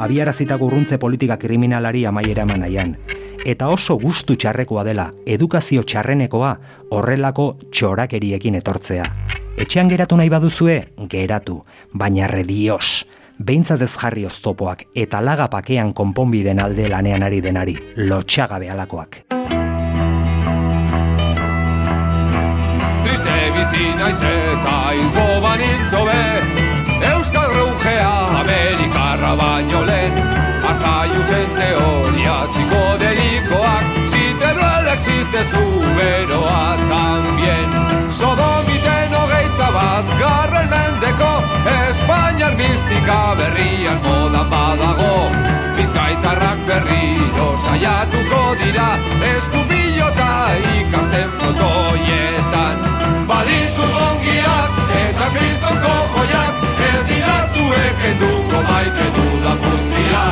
abiarazitako 0.00 0.70
urruntze 0.70 0.98
politika 0.98 1.36
kriminalari 1.36 2.06
amaiera 2.06 2.46
eman 2.46 2.62
nahian. 2.64 2.94
Eta 3.44 3.68
oso 3.72 3.96
gustu 4.00 4.36
txarrekoa 4.36 4.84
dela, 4.84 5.10
edukazio 5.26 5.82
txarrenekoa, 5.84 6.50
horrelako 6.96 7.46
txorakeriekin 7.70 8.56
etortzea. 8.60 9.04
Etxean 9.60 9.88
geratu 9.92 10.16
nahi 10.16 10.32
baduzue, 10.32 10.76
geratu, 11.12 11.58
baina 11.92 12.28
redios, 12.30 13.04
behintzat 13.38 13.82
ez 13.84 13.92
jarri 13.96 14.24
oztopoak 14.28 14.86
eta 14.94 15.20
lagapakean 15.24 15.92
konponbiden 15.96 16.60
alde 16.60 16.88
lanean 16.88 17.24
ari 17.26 17.40
denari, 17.44 17.76
lotxagabe 17.96 18.70
alakoak. 18.70 19.22
Triste 23.04 23.38
bizi 23.58 23.92
naiz 24.00 24.18
eta 24.24 24.80
hilko 24.96 25.28
banintzo 25.44 26.04
Baino 29.36 29.86
lehen 29.86 30.12
Arjaiu 30.68 31.22
zen 31.22 31.50
teoria 31.56 32.36
psikodelikoak 32.50 33.84
Si 34.06 34.34
teruel 34.38 34.86
existe 34.92 35.44
zu 35.50 35.64
beroa 35.96 36.76
tambien 36.88 37.70
Sodomiten 38.08 39.14
hogeita 39.14 39.68
bat 39.76 40.14
garren 40.18 40.68
mendeko 40.70 41.30
Espainiar 41.88 42.56
mistika 42.56 43.36
berrian 43.38 44.00
modan 44.04 44.50
badago. 44.50 45.30
Bizkaitarrak 45.76 46.66
berriro 46.66 47.48
saiatuko 47.58 48.42
dira 48.64 48.88
Eskupilota 49.36 50.32
ikasten 50.74 51.30
fotoietan 51.38 52.82
Baditu 53.30 53.86
ongiak 54.08 54.82
eta 55.04 55.30
kristonko 55.38 55.94
joiak 56.16 56.79
ez 57.00 57.06
dira 57.08 57.38
zuek 57.54 58.00
enduko 58.10 58.58
maite 58.68 59.06
du 59.16 59.26
da 59.44 59.52
guztia 59.62 60.24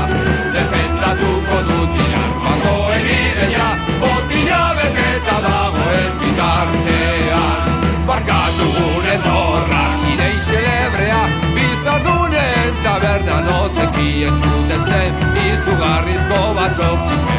Defendatuko 0.54 1.58
dut 1.68 1.94
dinar 1.96 2.30
mazoen 2.44 3.06
ideia 3.14 3.68
Botila 4.02 4.64
beteta 4.78 5.36
dagoen 5.46 6.12
bitartean. 6.20 7.72
Barkatu 8.10 8.68
gure 8.76 9.16
zorra 9.24 9.84
Ginei 10.04 10.36
xelebrea 10.48 11.22
Bizardunen 11.56 12.78
taberna 12.84 13.40
nozekien 13.48 14.40
txuten 14.42 14.86
zen 14.90 15.12
Izugarrizko 15.48 16.42
batzok 16.60 17.37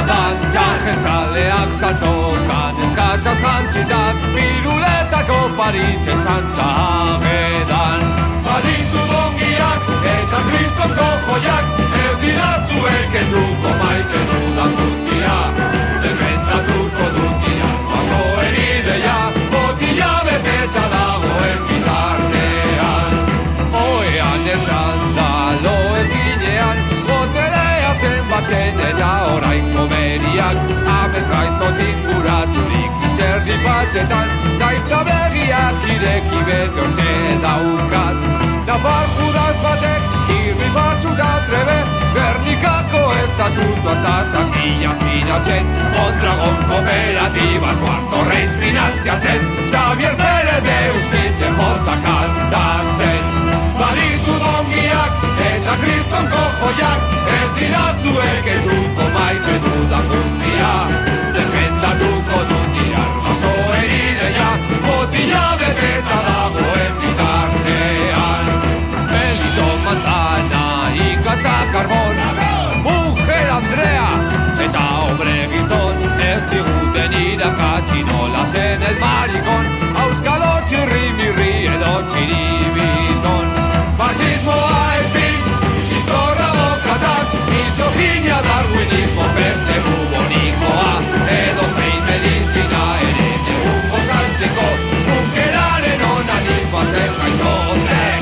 Agentzaleak 0.00 1.72
zatokan 1.76 2.78
eskatzaz 2.84 3.40
jantzitak 3.42 4.16
Piruletako 4.34 5.40
paritzen 5.56 6.20
santa 6.24 6.68
agedan 6.86 8.00
Baditu 8.46 9.02
dongiak 9.12 9.82
eta 10.14 10.40
kristonko 10.48 11.08
joiak 11.26 11.64
Ez 12.06 12.16
dira 12.24 12.52
zuek 12.68 13.18
enduko 13.22 13.76
maite 13.82 14.24
dudan 14.32 14.69
Nafar 38.80 39.08
judaz 39.12 39.56
batek 39.62 40.02
irri 40.32 40.68
batzu 40.74 41.10
da 41.16 41.32
trebe. 41.48 41.78
Gernikako 42.14 43.00
estatutu 43.22 43.88
hasta 43.88 44.14
zakila 44.30 44.92
zinatzen 45.00 45.66
Mondragon 45.96 46.56
kooperatiba 46.68 47.72
kuarto 47.80 48.22
reiz 48.30 48.54
finanziatzen 48.60 49.40
Xavier 49.66 50.16
Pérez 50.22 50.62
de 50.68 50.76
Euskitze 50.88 51.50
jota 51.58 51.96
kantatzen 52.06 53.22
Baditu 53.80 54.34
dongiak 54.44 55.12
eta 55.50 55.76
kristonko 55.82 56.42
joiak 56.60 57.00
Ez 57.36 57.50
dira 57.58 57.86
zuek 58.02 58.52
ez 58.54 58.60
duko 58.64 59.10
maite 59.16 59.56
dudan 59.66 60.12
guztia 60.12 60.72
Defendatuko 61.36 62.44
dut 62.52 62.80
irar 62.86 63.12
oso 63.34 63.54
erideia 63.82 64.50
Botila 64.88 65.44
beteta 65.62 66.22
dagoen 66.30 66.94
bitartean 67.04 68.49
Melito 69.50 69.66
Montana, 69.84 70.94
ikatza 70.94 71.66
karbon 71.72 72.16
Mujer 72.84 73.50
Andrea 73.50 74.10
eta 74.62 74.78
hombre 74.78 75.48
gizon 75.50 75.96
Ez 76.22 76.42
ziguten 76.50 77.12
irakatsi 77.18 78.04
nola 78.04 78.44
zen 78.52 78.82
el 78.82 78.98
marikon. 79.00 79.66
Auskalo 80.02 80.52
txirri 80.68 81.10
mirri 81.18 81.66
edo 81.66 81.94
txiribidon 82.12 83.50
Fasismoa 83.98 84.84
espin, 85.00 85.42
txistorra 85.82 86.48
bokatak 86.54 87.34
Misoginia 87.50 88.38
darwinismo 88.46 89.26
peste 89.34 89.82
bubonikoa 89.88 90.94
Edo 91.40 91.66
zein 91.74 92.00
medizina 92.06 92.86
ere 93.10 93.34
negungo 93.48 94.06
saltzeko 94.12 94.70
Funkeraren 95.10 96.08
onanismoa 96.14 96.86
zer 96.94 97.14
gaitzotzeko 97.18 98.19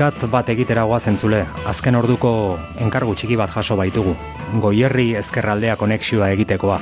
Kitkat 0.00 0.30
bat 0.32 0.48
egitera 0.48 0.86
zentzule, 0.96 1.42
azken 1.68 1.94
orduko 1.94 2.56
enkargu 2.80 3.12
txiki 3.14 3.36
bat 3.36 3.50
jaso 3.52 3.74
baitugu, 3.76 4.14
goierri 4.62 5.12
ezkerraldea 5.20 5.74
konexioa 5.76 6.30
egitekoa. 6.32 6.78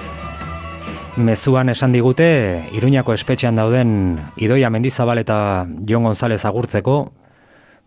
Mezuan 1.16 1.68
esan 1.68 1.90
digute, 1.90 2.62
Iruñako 2.78 3.14
espetxean 3.14 3.56
dauden 3.56 4.20
Idoia 4.36 4.70
Mendizabal 4.70 5.18
eta 5.18 5.66
Jon 5.88 6.04
González 6.04 6.44
agurtzeko, 6.44 7.10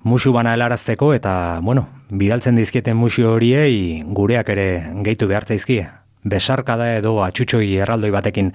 musu 0.03 0.33
bana 0.33 0.51
helarazteko 0.53 1.13
eta, 1.13 1.61
bueno, 1.63 1.87
bidaltzen 2.09 2.59
dizkieten 2.59 2.97
musu 2.99 3.23
horiei 3.23 4.03
gureak 4.03 4.49
ere 4.49 4.67
gehitu 5.07 5.31
behartzaizkie. 5.31 5.87
Besarkada 6.27 6.97
edo 6.97 7.21
atxutxoi 7.23 7.77
erraldoi 7.77 8.11
batekin. 8.11 8.51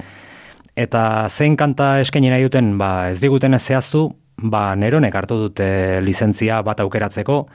Eta 0.77 1.25
zein 1.31 1.57
kanta 1.57 2.03
eskaini 2.05 2.29
nahi 2.29 2.51
duten, 2.51 2.77
ba, 2.77 3.09
ez 3.09 3.21
diguten 3.25 3.57
ez 3.57 3.65
zehaztu, 3.65 4.11
ba, 4.37 4.75
neronek 4.77 5.15
hartu 5.15 5.39
dute 5.41 6.01
lizentzia 6.05 6.61
bat 6.63 6.81
aukeratzeko, 6.81 7.47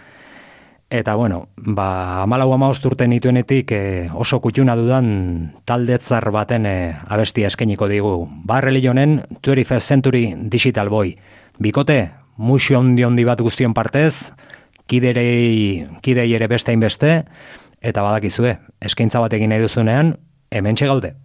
eta 0.91 1.15
bueno, 1.15 1.47
ba, 1.55 2.21
amalau 2.23 2.51
amaost 2.53 2.85
urte 2.85 3.07
nituenetik 3.07 3.71
eh, 3.71 4.09
oso 4.13 4.41
kutxuna 4.43 4.75
dudan 4.75 5.53
taldetzar 5.65 6.27
baten 6.35 6.67
eh, 6.67 6.97
abestia 7.07 7.47
eskainiko 7.47 7.87
digu. 7.87 8.27
Barreli 8.45 8.83
jonen 8.83 9.21
21st 9.39 9.79
Century 9.79 10.25
Digital 10.35 10.89
Boy. 10.89 11.15
Bikote, 11.59 12.11
musio 12.37 12.79
ondi 12.79 13.05
ondi 13.05 13.23
bat 13.23 13.39
guztion 13.39 13.73
partez, 13.73 14.33
kiderei, 14.91 15.87
kidei 16.03 16.33
ere 16.35 16.47
beste 16.51 16.75
beste, 16.75 17.23
eta 17.81 18.03
badakizue, 18.03 18.57
eskaintza 18.81 19.19
bat 19.19 19.33
egin 19.33 19.49
nahi 19.49 19.61
duzunean, 19.61 20.17
hemen 20.51 20.75
gaude. 20.75 21.15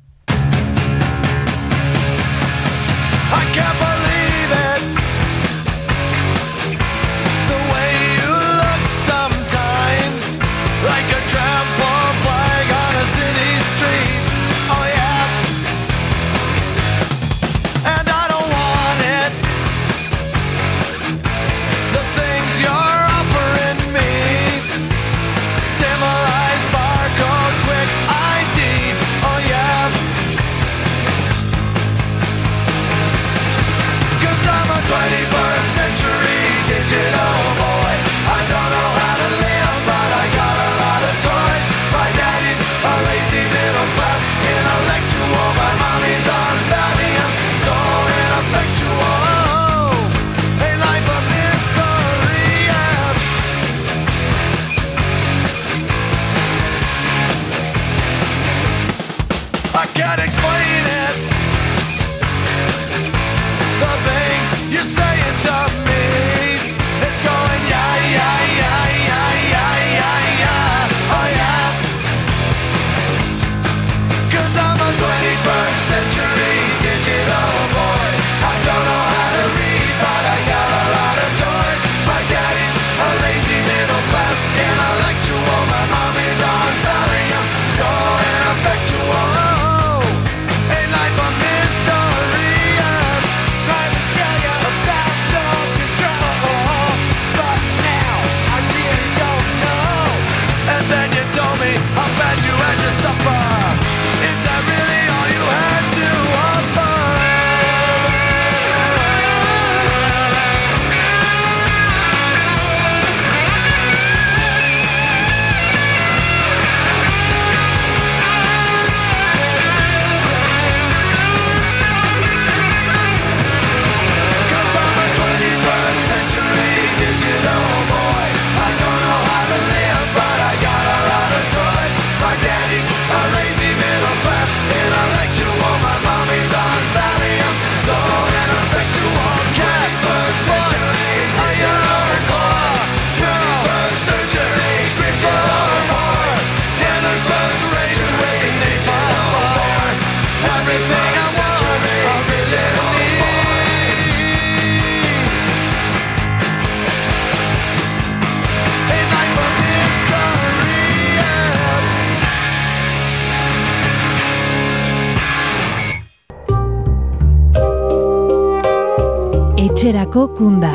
Kunda. 170.25 170.73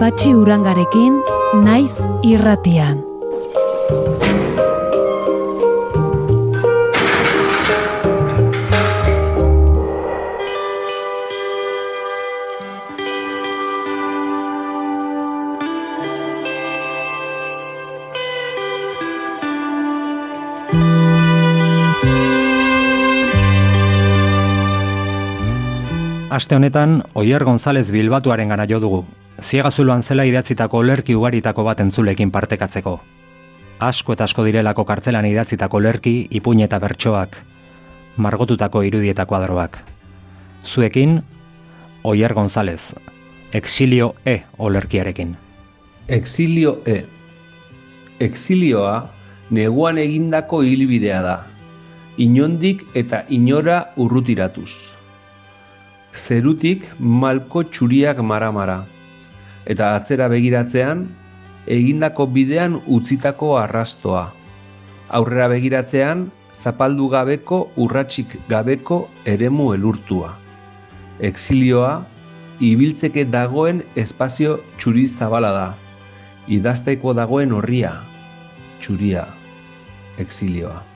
Patxi 0.00 0.32
urangarekin, 0.34 1.20
naiz 1.66 1.92
irratian. 2.24 3.05
Aste 26.36 26.54
honetan, 26.54 27.02
Oier 27.14 27.44
González 27.44 27.90
Bilbatuaren 27.90 28.50
gana 28.50 28.66
jo 28.68 28.76
dugu. 28.78 28.98
Ziegazuloan 29.40 30.02
zela 30.02 30.26
idatzitako 30.28 30.82
lerki 30.84 31.14
ugaritako 31.16 31.62
bat 31.64 31.78
entzulekin 31.80 32.28
partekatzeko. 32.34 32.92
Asko 33.86 34.12
eta 34.12 34.26
asko 34.28 34.44
direlako 34.44 34.84
kartzelan 34.84 35.24
idatzitako 35.24 35.80
lerki, 35.80 36.12
ipuin 36.30 36.60
eta 36.66 36.76
bertsoak, 36.82 37.38
margotutako 38.20 38.82
irudietako 38.84 39.38
adroak. 39.38 39.78
Zuekin, 40.60 41.22
Oier 42.02 42.34
González, 42.34 42.92
Exilio 43.52 44.14
E 44.26 44.42
olerkiarekin. 44.58 45.32
Exilio 46.06 46.82
E. 46.84 46.98
Exilioa 48.20 49.08
neguan 49.48 49.96
egindako 49.96 50.60
hilbidea 50.68 51.22
da. 51.22 51.40
Inondik 52.18 52.84
eta 52.92 53.24
inora 53.30 53.80
urrutiratuz. 53.96 54.95
Zerutik 56.16 56.86
malko 56.98 57.62
txuriak 57.68 58.22
mara-mara. 58.24 58.80
Eta 59.68 59.92
atzera 59.98 60.28
begiratzean, 60.32 61.04
egindako 61.66 62.26
bidean 62.32 62.80
utzitako 62.86 63.56
arrastoa. 63.60 64.24
Aurrera 65.18 65.48
begiratzean, 65.52 66.26
zapaldu 66.54 67.10
gabeko 67.12 67.60
urratsik 67.76 68.38
gabeko 68.48 69.02
eremu 69.28 69.72
elurtua. 69.76 70.32
Exilioa, 71.20 71.92
ibiltzeke 72.64 73.26
dagoen 73.28 73.82
espazio 73.96 74.58
txuri 74.80 75.06
zabala 75.08 75.52
da. 75.52 75.68
Idazteko 76.48 77.12
dagoen 77.18 77.52
horria, 77.52 77.96
txuria, 78.80 79.26
exilioa. 80.22 80.95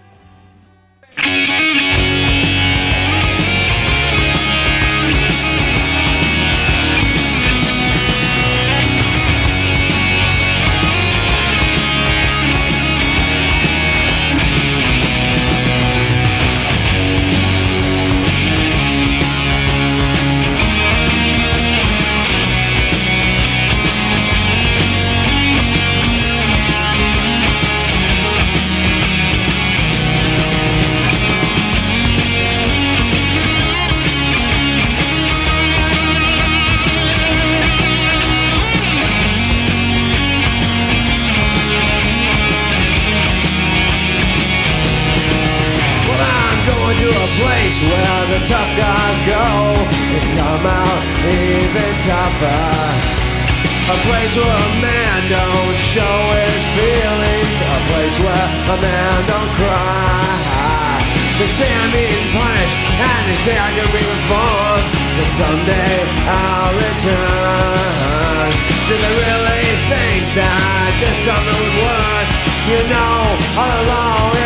Place 54.31 54.45
where 54.45 54.55
a 54.55 54.71
man 54.81 55.21
don't 55.29 55.77
show 55.77 56.19
his 56.39 56.63
feelings. 56.79 57.55
A 57.67 57.79
place 57.91 58.17
where 58.21 58.47
a 58.71 58.77
man 58.79 59.27
don't 59.27 59.51
cry. 59.59 61.03
They 61.39 61.49
say 61.49 61.67
I'm 61.67 61.91
being 61.91 62.27
punished 62.31 62.79
and 62.79 63.23
they 63.27 63.39
say 63.43 63.57
I 63.59 63.71
can 63.75 63.89
be 63.91 64.03
reformed. 64.07 64.87
But 65.19 65.29
someday 65.35 65.97
I'll 66.31 66.75
return. 66.79 68.51
Do 68.87 68.95
they 69.03 69.15
really 69.19 69.67
think 69.91 70.23
that 70.39 70.91
this 71.03 71.19
time 71.27 71.45
it 71.51 71.57
would 71.59 71.77
work? 71.83 72.27
You 72.71 72.81
know, 72.87 73.19
all 73.59 73.73
along 73.83 74.40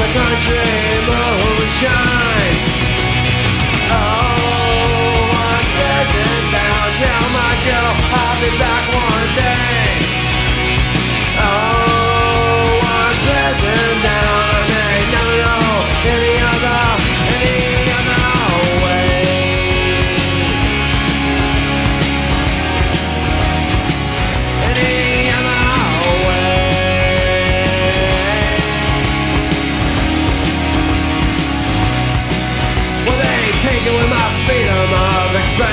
the 0.00 0.06
country 0.14 1.19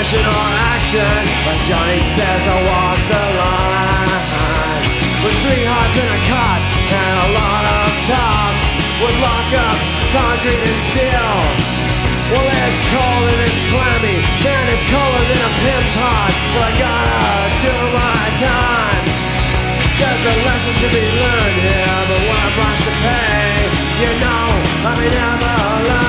expression 0.07 0.23
or 0.23 0.47
action. 0.71 1.19
But 1.43 1.57
Johnny 1.67 1.99
says 2.15 2.41
I 2.47 2.57
walk 2.63 2.99
the 3.11 3.23
line. 3.43 4.11
With 5.19 5.35
three 5.43 5.65
hearts 5.67 5.97
in 5.99 6.07
a 6.07 6.21
cot 6.31 6.63
and 6.63 7.15
a 7.27 7.29
lot 7.35 7.63
of 7.67 7.87
talk. 8.07 8.55
Would 9.03 9.17
lock 9.19 9.51
up 9.51 9.77
concrete 10.15 10.63
and 10.63 10.79
steel. 10.79 11.35
Well, 12.31 12.47
it's 12.67 12.81
cold 12.91 13.23
and 13.35 13.41
it's 13.51 13.61
clammy, 13.67 14.19
and 14.23 14.65
it's 14.71 14.83
colder 14.87 15.23
than 15.27 15.41
a 15.43 15.51
pimp's 15.63 15.95
heart. 15.95 16.33
But 16.55 16.63
I 16.65 16.73
gotta 16.79 17.27
do 17.67 17.75
my 17.91 18.23
time. 18.39 19.05
There's 19.99 20.23
a 20.23 20.35
lesson 20.47 20.75
to 20.83 20.87
be 20.87 21.03
learned 21.03 21.59
here, 21.67 21.99
but 22.07 22.21
what 22.31 22.41
a 22.47 22.51
price 22.55 22.83
to 22.87 22.93
pay. 23.03 23.47
You 24.01 24.11
know, 24.23 24.45
I 24.87 24.91
may 24.99 25.09
never 25.11 25.55
learn. 25.87 26.06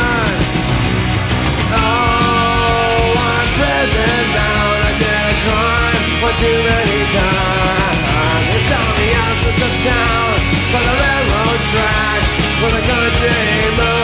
Too 6.39 6.59
many 6.70 7.01
times. 7.11 8.55
It's 8.55 8.70
on 8.70 8.95
the 8.95 9.11
outskirts 9.22 9.62
of 9.66 9.74
town, 9.82 10.34
by 10.72 10.80
the 10.86 10.95
railroad 11.03 11.61
tracks, 11.72 12.30
where 12.62 12.72
the 12.78 12.84
country 12.86 13.30
moonshine. 13.76 13.98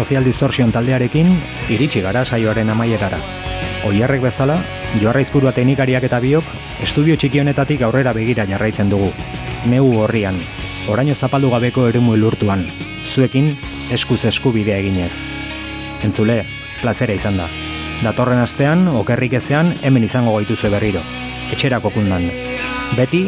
Social 0.00 0.24
Distortion 0.24 0.70
taldearekin 0.72 1.28
iritsi 1.68 2.00
gara 2.00 2.22
saioaren 2.24 2.70
amaierara. 2.72 3.18
Oierrek 3.84 4.22
bezala, 4.24 4.54
joarra 5.02 5.20
izpurua 5.20 5.52
teknikariak 5.52 6.06
eta 6.08 6.22
biok, 6.24 6.46
estudio 6.80 7.18
txiki 7.20 7.42
honetatik 7.42 7.84
aurrera 7.84 8.14
begira 8.16 8.46
jarraitzen 8.48 8.88
dugu. 8.88 9.10
Neu 9.68 9.90
horrian, 10.00 10.40
oraino 10.88 11.12
zapaldu 11.12 11.52
gabeko 11.52 11.84
eremu 11.90 12.16
lurtuan, 12.16 12.64
zuekin 13.12 13.52
eskuz 13.92 14.22
eskubidea 14.32 14.80
eginez. 14.80 15.12
Entzule, 16.00 16.46
plazera 16.80 17.20
izan 17.20 17.36
da. 17.36 17.52
Datorren 18.00 18.40
astean, 18.40 18.88
okerrik 19.04 19.36
ezean, 19.36 19.74
hemen 19.84 20.08
izango 20.08 20.32
gaituzue 20.38 20.72
berriro. 20.72 21.04
Etxerako 21.52 21.92
kundan. 21.92 22.24
Beti, 22.96 23.26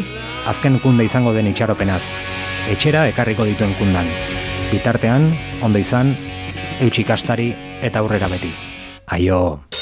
azken 0.49 0.81
kunde 0.81 1.05
izango 1.05 1.37
den 1.37 1.53
itxaropenaz. 1.53 2.01
Etxera 2.73 3.05
ekarriko 3.13 3.45
dituen 3.45 3.77
kundan. 3.77 4.09
Bitartean, 4.73 5.35
ondo 5.61 5.77
izan, 5.77 6.15
eutxikastari 6.81 7.51
eta 7.81 7.99
aurrera 7.99 8.31
beti. 8.31 8.51
Aio! 9.07 9.72